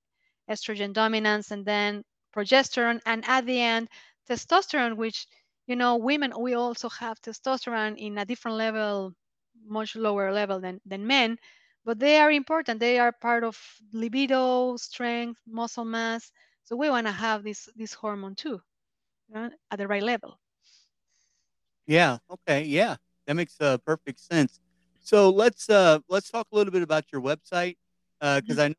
estrogen 0.50 0.92
dominance 0.92 1.50
and 1.50 1.64
then 1.64 2.02
progesterone 2.34 3.00
and 3.06 3.24
at 3.26 3.46
the 3.46 3.60
end 3.60 3.88
testosterone 4.28 4.96
which 4.96 5.26
you 5.66 5.76
know 5.76 5.96
women 5.96 6.32
we 6.38 6.54
also 6.54 6.88
have 6.88 7.20
testosterone 7.20 7.96
in 7.96 8.18
a 8.18 8.24
different 8.24 8.56
level 8.56 9.12
much 9.66 9.96
lower 9.96 10.32
level 10.32 10.60
than, 10.60 10.80
than 10.86 11.06
men 11.06 11.36
but 11.84 11.98
they 11.98 12.18
are 12.18 12.30
important 12.30 12.80
they 12.80 12.98
are 12.98 13.12
part 13.12 13.44
of 13.44 13.58
libido 13.92 14.76
strength 14.76 15.40
muscle 15.46 15.84
mass 15.84 16.30
so 16.64 16.76
we 16.76 16.90
want 16.90 17.06
to 17.06 17.12
have 17.12 17.42
this 17.42 17.68
this 17.76 17.94
hormone 17.94 18.34
too 18.34 18.60
at 19.34 19.78
the 19.78 19.86
right 19.86 20.02
level. 20.02 20.38
Yeah. 21.86 22.18
Okay. 22.30 22.64
Yeah, 22.64 22.96
that 23.26 23.34
makes 23.34 23.56
uh, 23.60 23.78
perfect 23.78 24.20
sense. 24.20 24.60
So 25.00 25.30
let's 25.30 25.70
uh, 25.70 26.00
let's 26.08 26.30
talk 26.30 26.46
a 26.52 26.56
little 26.56 26.72
bit 26.72 26.82
about 26.82 27.04
your 27.12 27.22
website 27.22 27.76
because 28.20 28.20
uh, 28.20 28.40
mm-hmm. 28.40 28.60
I 28.60 28.68
know 28.68 28.74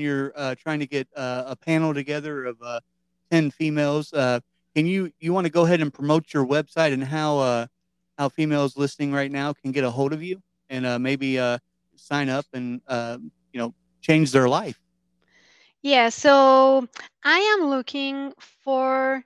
you're 0.00 0.32
uh, 0.36 0.54
trying 0.54 0.80
to 0.80 0.86
get 0.86 1.08
uh, 1.16 1.44
a 1.46 1.56
panel 1.56 1.94
together 1.94 2.44
of 2.44 2.56
uh, 2.62 2.80
ten 3.30 3.50
females. 3.50 4.12
Uh, 4.12 4.40
can 4.74 4.86
you 4.86 5.10
you 5.20 5.32
want 5.32 5.46
to 5.46 5.52
go 5.52 5.64
ahead 5.64 5.80
and 5.80 5.92
promote 5.92 6.32
your 6.34 6.46
website 6.46 6.92
and 6.92 7.02
how 7.02 7.38
uh, 7.38 7.66
how 8.18 8.28
females 8.28 8.76
listening 8.76 9.12
right 9.12 9.30
now 9.30 9.52
can 9.52 9.72
get 9.72 9.84
a 9.84 9.90
hold 9.90 10.12
of 10.12 10.22
you 10.22 10.42
and 10.70 10.86
uh, 10.86 10.98
maybe 10.98 11.38
uh, 11.38 11.58
sign 11.96 12.28
up 12.28 12.46
and 12.52 12.80
uh, 12.86 13.18
you 13.52 13.58
know 13.60 13.74
change 14.00 14.32
their 14.32 14.48
life? 14.48 14.78
Yeah, 15.82 16.08
so 16.08 16.88
I 17.24 17.38
am 17.38 17.68
looking 17.68 18.32
for 18.38 19.22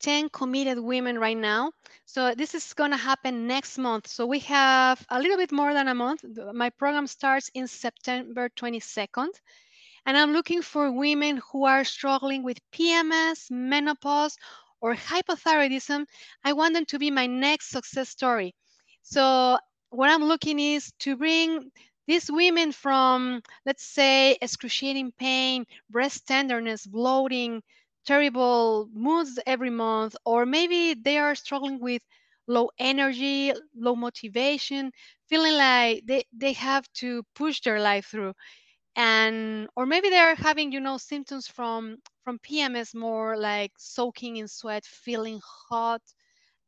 10 0.00 0.28
committed 0.28 0.78
women 0.78 1.18
right 1.18 1.36
now. 1.36 1.72
So 2.04 2.34
this 2.34 2.54
is 2.54 2.74
going 2.74 2.90
to 2.90 2.96
happen 2.96 3.46
next 3.46 3.78
month. 3.78 4.06
So 4.06 4.26
we 4.26 4.40
have 4.40 5.04
a 5.08 5.18
little 5.18 5.38
bit 5.38 5.50
more 5.50 5.72
than 5.72 5.88
a 5.88 5.94
month. 5.94 6.24
My 6.52 6.68
program 6.70 7.06
starts 7.06 7.50
in 7.54 7.66
September 7.66 8.50
22nd. 8.50 9.28
And 10.06 10.16
I'm 10.16 10.32
looking 10.32 10.62
for 10.62 10.90
women 10.90 11.40
who 11.52 11.64
are 11.64 11.84
struggling 11.84 12.42
with 12.42 12.58
PMS, 12.70 13.50
menopause, 13.50 14.36
or 14.80 14.94
hypothyroidism. 14.94 16.06
I 16.44 16.52
want 16.54 16.74
them 16.74 16.86
to 16.86 16.98
be 16.98 17.10
my 17.10 17.26
next 17.26 17.70
success 17.70 18.08
story. 18.08 18.54
So 19.02 19.58
what 19.90 20.10
I'm 20.10 20.24
looking 20.24 20.58
is 20.58 20.92
to 21.00 21.16
bring 21.16 21.70
these 22.06 22.30
women 22.30 22.72
from, 22.72 23.42
let's 23.66 23.84
say, 23.84 24.36
excruciating 24.40 25.12
pain, 25.12 25.66
breast 25.90 26.26
tenderness, 26.26 26.86
bloating, 26.86 27.62
terrible 28.06 28.88
moods 28.92 29.38
every 29.46 29.70
month, 29.70 30.16
or 30.24 30.44
maybe 30.46 30.94
they 30.94 31.18
are 31.18 31.34
struggling 31.34 31.80
with 31.80 32.02
low 32.46 32.70
energy, 32.78 33.52
low 33.74 33.94
motivation, 33.96 34.92
feeling 35.28 35.54
like 35.54 36.02
they, 36.06 36.24
they 36.32 36.52
have 36.52 36.86
to 36.94 37.22
push 37.34 37.60
their 37.62 37.80
life 37.80 38.06
through. 38.06 38.34
And 38.96 39.68
or 39.76 39.86
maybe 39.86 40.10
they're 40.10 40.34
having, 40.36 40.72
you 40.72 40.80
know, 40.80 40.98
symptoms 40.98 41.48
from 41.48 41.98
from 42.24 42.38
PMS 42.38 42.94
more 42.94 43.36
like 43.36 43.72
soaking 43.78 44.36
in 44.36 44.48
sweat, 44.48 44.84
feeling 44.86 45.40
hot, 45.44 46.02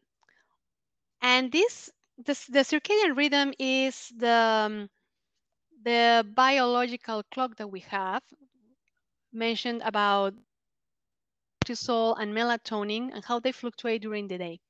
and 1.22 1.50
this, 1.52 1.90
this 2.18 2.46
the 2.46 2.60
circadian 2.60 3.16
rhythm 3.16 3.52
is 3.58 4.12
the, 4.16 4.30
um, 4.30 4.90
the 5.84 6.26
biological 6.34 7.22
clock 7.24 7.56
that 7.56 7.68
we 7.68 7.80
have 7.80 8.22
mentioned 9.32 9.82
about 9.84 10.34
cortisol 11.64 12.16
and 12.20 12.32
melatonin 12.34 13.10
and 13.14 13.24
how 13.24 13.38
they 13.38 13.52
fluctuate 13.52 14.02
during 14.02 14.28
the 14.28 14.38
day. 14.38 14.60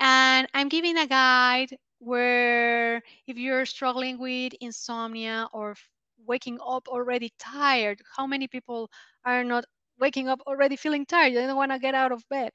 And 0.00 0.48
I'm 0.54 0.68
giving 0.68 0.96
a 0.98 1.06
guide 1.06 1.76
where 2.02 3.02
if 3.26 3.36
you're 3.38 3.66
struggling 3.66 4.18
with 4.18 4.54
insomnia 4.60 5.48
or 5.52 5.76
waking 6.18 6.58
up 6.60 6.88
already 6.88 7.32
tired, 7.38 8.00
how 8.16 8.26
many 8.26 8.48
people 8.48 8.90
are 9.24 9.44
not 9.44 9.64
waking 10.00 10.28
up 10.28 10.40
already 10.46 10.76
feeling 10.76 11.06
tired. 11.06 11.36
I 11.36 11.46
don't 11.46 11.56
want 11.56 11.72
to 11.72 11.78
get 11.78 11.94
out 11.94 12.12
of 12.12 12.28
bed. 12.28 12.52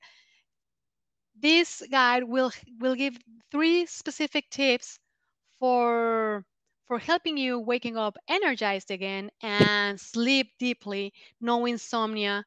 This 1.35 1.81
guide 1.89 2.25
will 2.25 2.51
will 2.79 2.95
give 2.95 3.17
three 3.49 3.85
specific 3.85 4.49
tips 4.49 4.99
for 5.59 6.45
for 6.87 6.99
helping 6.99 7.37
you 7.37 7.59
waking 7.59 7.97
up 7.97 8.17
energized 8.27 8.91
again 8.91 9.31
and 9.41 9.99
sleep 10.01 10.57
deeply, 10.59 11.13
no 11.41 11.65
insomnia. 11.65 12.45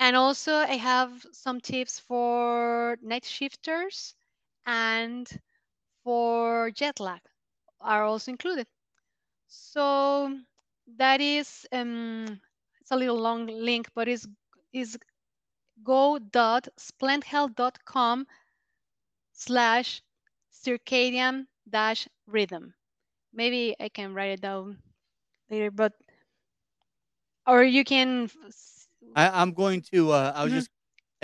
And 0.00 0.16
also 0.16 0.54
I 0.56 0.76
have 0.78 1.24
some 1.32 1.60
tips 1.60 2.00
for 2.00 2.98
night 3.02 3.24
shifters 3.24 4.16
and 4.66 5.28
for 6.04 6.70
jet 6.70 7.00
lag 7.00 7.20
are 7.80 8.04
also 8.04 8.30
included. 8.30 8.66
So 9.48 10.38
that 10.96 11.20
is 11.20 11.66
um, 11.72 12.40
it's 12.80 12.90
a 12.90 12.96
little 12.96 13.18
long 13.18 13.46
link, 13.46 13.88
but 13.94 14.08
it's 14.08 14.26
is 14.72 14.98
go.splendhealth.com 15.82 18.26
slash 19.32 20.02
circadian 20.52 21.46
dash 21.68 22.08
rhythm. 22.26 22.74
Maybe 23.32 23.74
I 23.80 23.88
can 23.88 24.12
write 24.14 24.32
it 24.32 24.40
down 24.40 24.78
later, 25.50 25.70
but 25.70 25.92
or 27.46 27.62
you 27.62 27.84
can. 27.84 28.30
I, 29.16 29.42
am 29.42 29.52
going 29.52 29.82
to. 29.92 30.12
Uh, 30.12 30.32
I 30.34 30.44
was 30.44 30.50
mm-hmm. 30.50 30.58
just. 30.58 30.70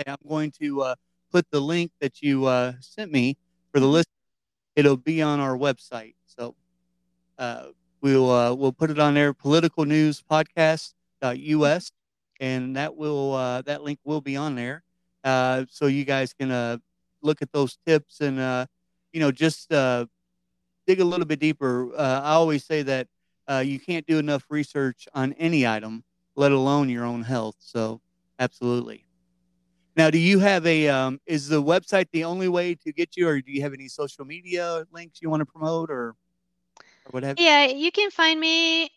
I'm 0.05 0.17
going 0.27 0.51
to 0.61 0.81
uh, 0.81 0.95
put 1.31 1.49
the 1.49 1.59
link 1.59 1.91
that 2.01 2.21
you 2.21 2.45
uh, 2.45 2.73
sent 2.79 3.11
me 3.11 3.37
for 3.71 3.79
the 3.79 3.85
mm-hmm. 3.85 3.93
list. 3.93 4.09
It'll 4.77 4.95
be 4.95 5.21
on 5.21 5.41
our 5.41 5.57
website, 5.57 6.13
so 6.25 6.55
uh, 7.37 7.65
we'll 7.99 8.31
uh, 8.31 8.53
we'll 8.53 8.71
put 8.71 8.89
it 8.89 8.99
on 8.99 9.13
there. 9.13 9.33
Political 9.33 9.83
news 9.85 10.23
podcast.us, 10.31 11.91
and 12.39 12.75
that 12.77 12.95
will 12.95 13.33
uh, 13.33 13.61
that 13.63 13.83
link 13.83 13.99
will 14.05 14.21
be 14.21 14.37
on 14.37 14.55
there, 14.55 14.83
so 15.69 15.87
you 15.87 16.05
guys 16.05 16.31
can 16.31 16.79
look 17.21 17.41
at 17.41 17.51
those 17.51 17.77
tips 17.85 18.21
and 18.21 18.37
you 19.11 19.19
know 19.19 19.31
just 19.31 19.73
dig 20.87 21.01
a 21.01 21.05
little 21.05 21.25
bit 21.25 21.39
deeper, 21.39 21.93
uh, 21.95 22.21
I 22.23 22.31
always 22.31 22.63
say 22.63 22.81
that 22.83 23.07
uh, 23.47 23.63
you 23.63 23.79
can't 23.79 24.07
do 24.07 24.17
enough 24.17 24.45
research 24.49 25.07
on 25.13 25.33
any 25.33 25.67
item, 25.67 26.03
let 26.35 26.51
alone 26.51 26.89
your 26.89 27.03
own 27.03 27.23
health. 27.23 27.57
So, 27.59 28.01
absolutely. 28.39 29.06
Now, 29.97 30.11
do 30.11 30.19
you 30.19 30.39
have 30.39 30.65
a? 30.67 30.87
Um, 30.89 31.19
is 31.25 31.49
the 31.49 31.61
website 31.61 32.07
the 32.11 32.23
only 32.23 32.47
way 32.47 32.75
to 32.75 32.93
get 32.93 33.17
you, 33.17 33.27
or 33.27 33.41
do 33.41 33.51
you 33.51 33.63
have 33.63 33.73
any 33.73 33.89
social 33.89 34.25
media 34.25 34.85
links 34.91 35.21
you 35.21 35.29
want 35.29 35.41
to 35.41 35.45
promote, 35.45 35.89
or, 35.89 36.15
or? 37.11 37.21
Yeah, 37.35 37.65
you 37.65 37.91
can 37.91 38.11
find 38.11 38.39
me 38.39 38.91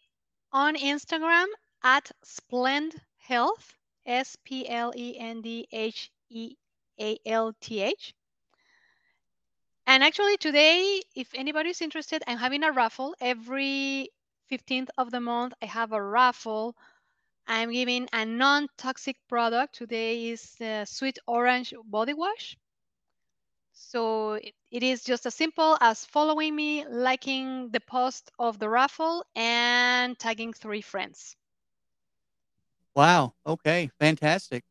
on 0.52 0.76
Instagram 0.76 1.46
at 1.82 2.10
Splend 2.22 3.00
Health, 3.16 3.74
S 4.06 4.36
P 4.44 4.68
L 4.68 4.92
E 4.94 5.18
N 5.18 5.40
D 5.40 5.66
H 5.72 6.10
E 6.28 6.56
A 7.00 7.18
L 7.24 7.54
T 7.60 7.80
H. 7.80 8.14
And 9.86 10.04
actually 10.04 10.36
today, 10.36 11.02
if 11.16 11.34
anybody's 11.34 11.80
interested, 11.80 12.22
I'm 12.26 12.38
having 12.38 12.62
a 12.62 12.72
raffle. 12.72 13.14
Every 13.20 14.10
15th 14.50 14.88
of 14.98 15.10
the 15.10 15.20
month, 15.20 15.54
I 15.62 15.66
have 15.66 15.92
a 15.92 16.02
raffle. 16.02 16.76
I'm 17.50 17.72
giving 17.72 18.08
a 18.12 18.24
non-toxic 18.24 19.16
product. 19.28 19.74
Today 19.74 20.28
is 20.28 20.56
sweet 20.84 21.18
orange 21.26 21.74
body 21.84 22.14
wash. 22.14 22.56
So 23.72 24.34
it, 24.34 24.54
it 24.70 24.84
is 24.84 25.02
just 25.02 25.26
as 25.26 25.34
simple 25.34 25.76
as 25.80 26.04
following 26.04 26.54
me, 26.54 26.86
liking 26.86 27.70
the 27.72 27.80
post 27.80 28.30
of 28.38 28.60
the 28.60 28.68
raffle, 28.68 29.24
and 29.34 30.16
tagging 30.16 30.52
three 30.52 30.80
friends. 30.80 31.34
Wow. 32.94 33.34
Okay. 33.44 33.90
Fantastic. 33.98 34.62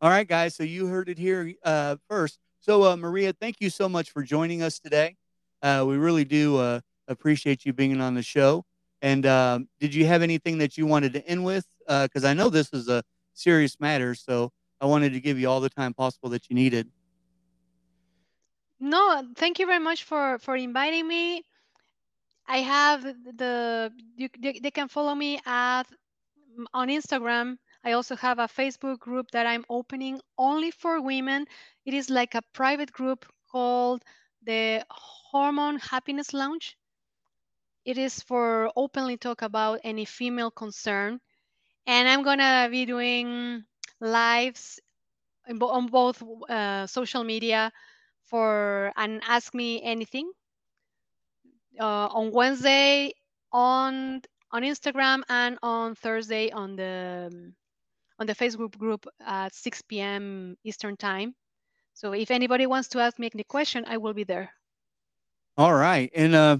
All 0.00 0.10
right, 0.10 0.28
guys. 0.28 0.54
So 0.54 0.62
you 0.62 0.86
heard 0.86 1.08
it 1.08 1.18
here 1.18 1.54
uh, 1.64 1.96
first. 2.08 2.38
So, 2.60 2.84
uh, 2.84 2.96
Maria, 2.96 3.32
thank 3.32 3.56
you 3.58 3.68
so 3.68 3.88
much 3.88 4.12
for 4.12 4.22
joining 4.22 4.62
us 4.62 4.78
today. 4.78 5.16
Uh, 5.60 5.84
we 5.88 5.96
really 5.96 6.24
do 6.24 6.56
uh, 6.58 6.80
appreciate 7.08 7.66
you 7.66 7.72
being 7.72 8.00
on 8.00 8.14
the 8.14 8.22
show. 8.22 8.64
And 9.00 9.26
um, 9.26 9.68
did 9.80 9.92
you 9.92 10.06
have 10.06 10.22
anything 10.22 10.58
that 10.58 10.78
you 10.78 10.86
wanted 10.86 11.14
to 11.14 11.26
end 11.26 11.44
with? 11.44 11.66
Because 11.86 12.24
uh, 12.24 12.28
I 12.28 12.34
know 12.34 12.48
this 12.48 12.72
is 12.72 12.88
a 12.88 13.02
serious 13.34 13.78
matter, 13.80 14.14
so 14.14 14.52
I 14.80 14.86
wanted 14.86 15.12
to 15.12 15.20
give 15.20 15.38
you 15.38 15.48
all 15.48 15.60
the 15.60 15.70
time 15.70 15.94
possible 15.94 16.28
that 16.30 16.48
you 16.50 16.56
needed. 16.56 16.88
No, 18.80 19.22
thank 19.36 19.58
you 19.58 19.66
very 19.66 19.78
much 19.78 20.04
for 20.04 20.38
for 20.38 20.56
inviting 20.56 21.06
me. 21.06 21.44
I 22.48 22.58
have 22.58 23.02
the 23.02 23.92
you, 24.16 24.28
they 24.40 24.70
can 24.70 24.88
follow 24.88 25.14
me 25.14 25.40
at 25.46 25.84
on 26.74 26.88
Instagram 26.88 27.58
I 27.84 27.92
also 27.92 28.14
have 28.16 28.38
a 28.38 28.46
Facebook 28.46 29.00
group 29.00 29.32
that 29.32 29.46
I'm 29.46 29.64
opening 29.68 30.20
only 30.38 30.70
for 30.70 31.00
women. 31.00 31.46
It 31.84 31.94
is 31.94 32.10
like 32.10 32.34
a 32.34 32.42
private 32.52 32.92
group 32.92 33.26
called 33.50 34.04
the 34.42 34.86
Hormone 34.88 35.78
Happiness 35.78 36.32
Lounge. 36.32 36.78
It 37.84 37.98
is 37.98 38.22
for 38.22 38.70
openly 38.76 39.16
talk 39.16 39.42
about 39.42 39.80
any 39.82 40.04
female 40.04 40.52
concern. 40.52 41.20
And 41.86 42.08
I'm 42.08 42.22
gonna 42.22 42.68
be 42.70 42.86
doing 42.86 43.64
lives 44.00 44.80
on 45.48 45.86
both 45.86 46.22
uh, 46.48 46.86
social 46.86 47.24
media 47.24 47.72
for 48.24 48.92
and 48.96 49.20
ask 49.26 49.54
me 49.54 49.82
anything 49.82 50.30
uh, 51.80 52.06
on 52.06 52.30
Wednesday 52.30 53.12
on 53.52 54.22
on 54.50 54.62
Instagram 54.62 55.22
and 55.28 55.58
on 55.62 55.94
Thursday 55.94 56.50
on 56.50 56.76
the 56.76 57.52
on 58.18 58.26
the 58.26 58.34
Facebook 58.34 58.76
group 58.78 59.06
at 59.26 59.54
6 59.54 59.82
p.m. 59.82 60.56
Eastern 60.64 60.96
Time. 60.96 61.34
So 61.94 62.12
if 62.12 62.30
anybody 62.30 62.66
wants 62.66 62.88
to 62.88 63.00
ask 63.00 63.18
me 63.18 63.28
any 63.32 63.44
question, 63.44 63.84
I 63.86 63.96
will 63.96 64.14
be 64.14 64.24
there. 64.24 64.50
All 65.56 65.74
right. 65.74 66.10
And 66.14 66.34
uh, 66.34 66.58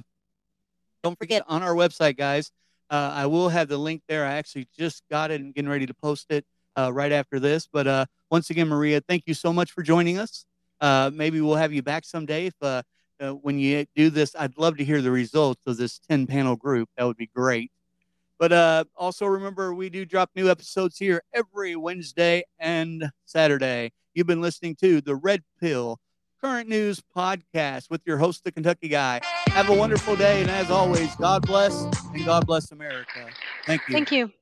don't 1.02 1.18
forget 1.18 1.42
on 1.46 1.62
our 1.62 1.74
website, 1.74 2.16
guys, 2.16 2.50
uh, 2.92 3.10
I 3.14 3.26
will 3.26 3.48
have 3.48 3.68
the 3.68 3.78
link 3.78 4.02
there. 4.06 4.26
I 4.26 4.34
actually 4.34 4.68
just 4.78 5.02
got 5.10 5.30
it 5.30 5.40
and 5.40 5.54
getting 5.54 5.70
ready 5.70 5.86
to 5.86 5.94
post 5.94 6.26
it 6.28 6.44
uh, 6.78 6.92
right 6.92 7.10
after 7.10 7.40
this. 7.40 7.66
But 7.72 7.86
uh, 7.86 8.06
once 8.30 8.50
again, 8.50 8.68
Maria, 8.68 9.00
thank 9.00 9.22
you 9.26 9.32
so 9.32 9.50
much 9.50 9.72
for 9.72 9.82
joining 9.82 10.18
us. 10.18 10.44
Uh, 10.78 11.10
maybe 11.12 11.40
we'll 11.40 11.56
have 11.56 11.72
you 11.72 11.82
back 11.82 12.04
someday 12.04 12.46
if 12.46 12.54
uh, 12.60 12.82
when 13.40 13.58
you 13.58 13.86
do 13.96 14.10
this. 14.10 14.36
I'd 14.38 14.58
love 14.58 14.76
to 14.76 14.84
hear 14.84 15.00
the 15.00 15.10
results 15.10 15.62
of 15.66 15.78
this 15.78 16.00
10 16.10 16.26
panel 16.26 16.54
group. 16.54 16.90
That 16.98 17.04
would 17.04 17.16
be 17.16 17.30
great. 17.34 17.72
But 18.38 18.52
uh, 18.52 18.84
also 18.94 19.24
remember, 19.24 19.72
we 19.72 19.88
do 19.88 20.04
drop 20.04 20.30
new 20.36 20.50
episodes 20.50 20.98
here 20.98 21.22
every 21.32 21.76
Wednesday 21.76 22.42
and 22.58 23.10
Saturday. 23.24 23.92
You've 24.12 24.26
been 24.26 24.42
listening 24.42 24.76
to 24.80 25.00
the 25.00 25.14
Red 25.14 25.42
Pill 25.58 25.98
Current 26.42 26.68
News 26.68 27.00
Podcast 27.16 27.88
with 27.88 28.00
your 28.04 28.18
host, 28.18 28.42
the 28.42 28.50
Kentucky 28.50 28.88
Guy. 28.88 29.20
Have 29.50 29.68
a 29.68 29.74
wonderful 29.74 30.16
day. 30.16 30.40
And 30.40 30.50
as 30.50 30.72
always, 30.72 31.14
God 31.14 31.46
bless 31.46 31.84
and 32.12 32.24
God 32.24 32.46
bless 32.46 32.72
America. 32.72 33.28
Thank 33.64 33.82
you. 33.88 33.92
Thank 33.92 34.10
you. 34.10 34.32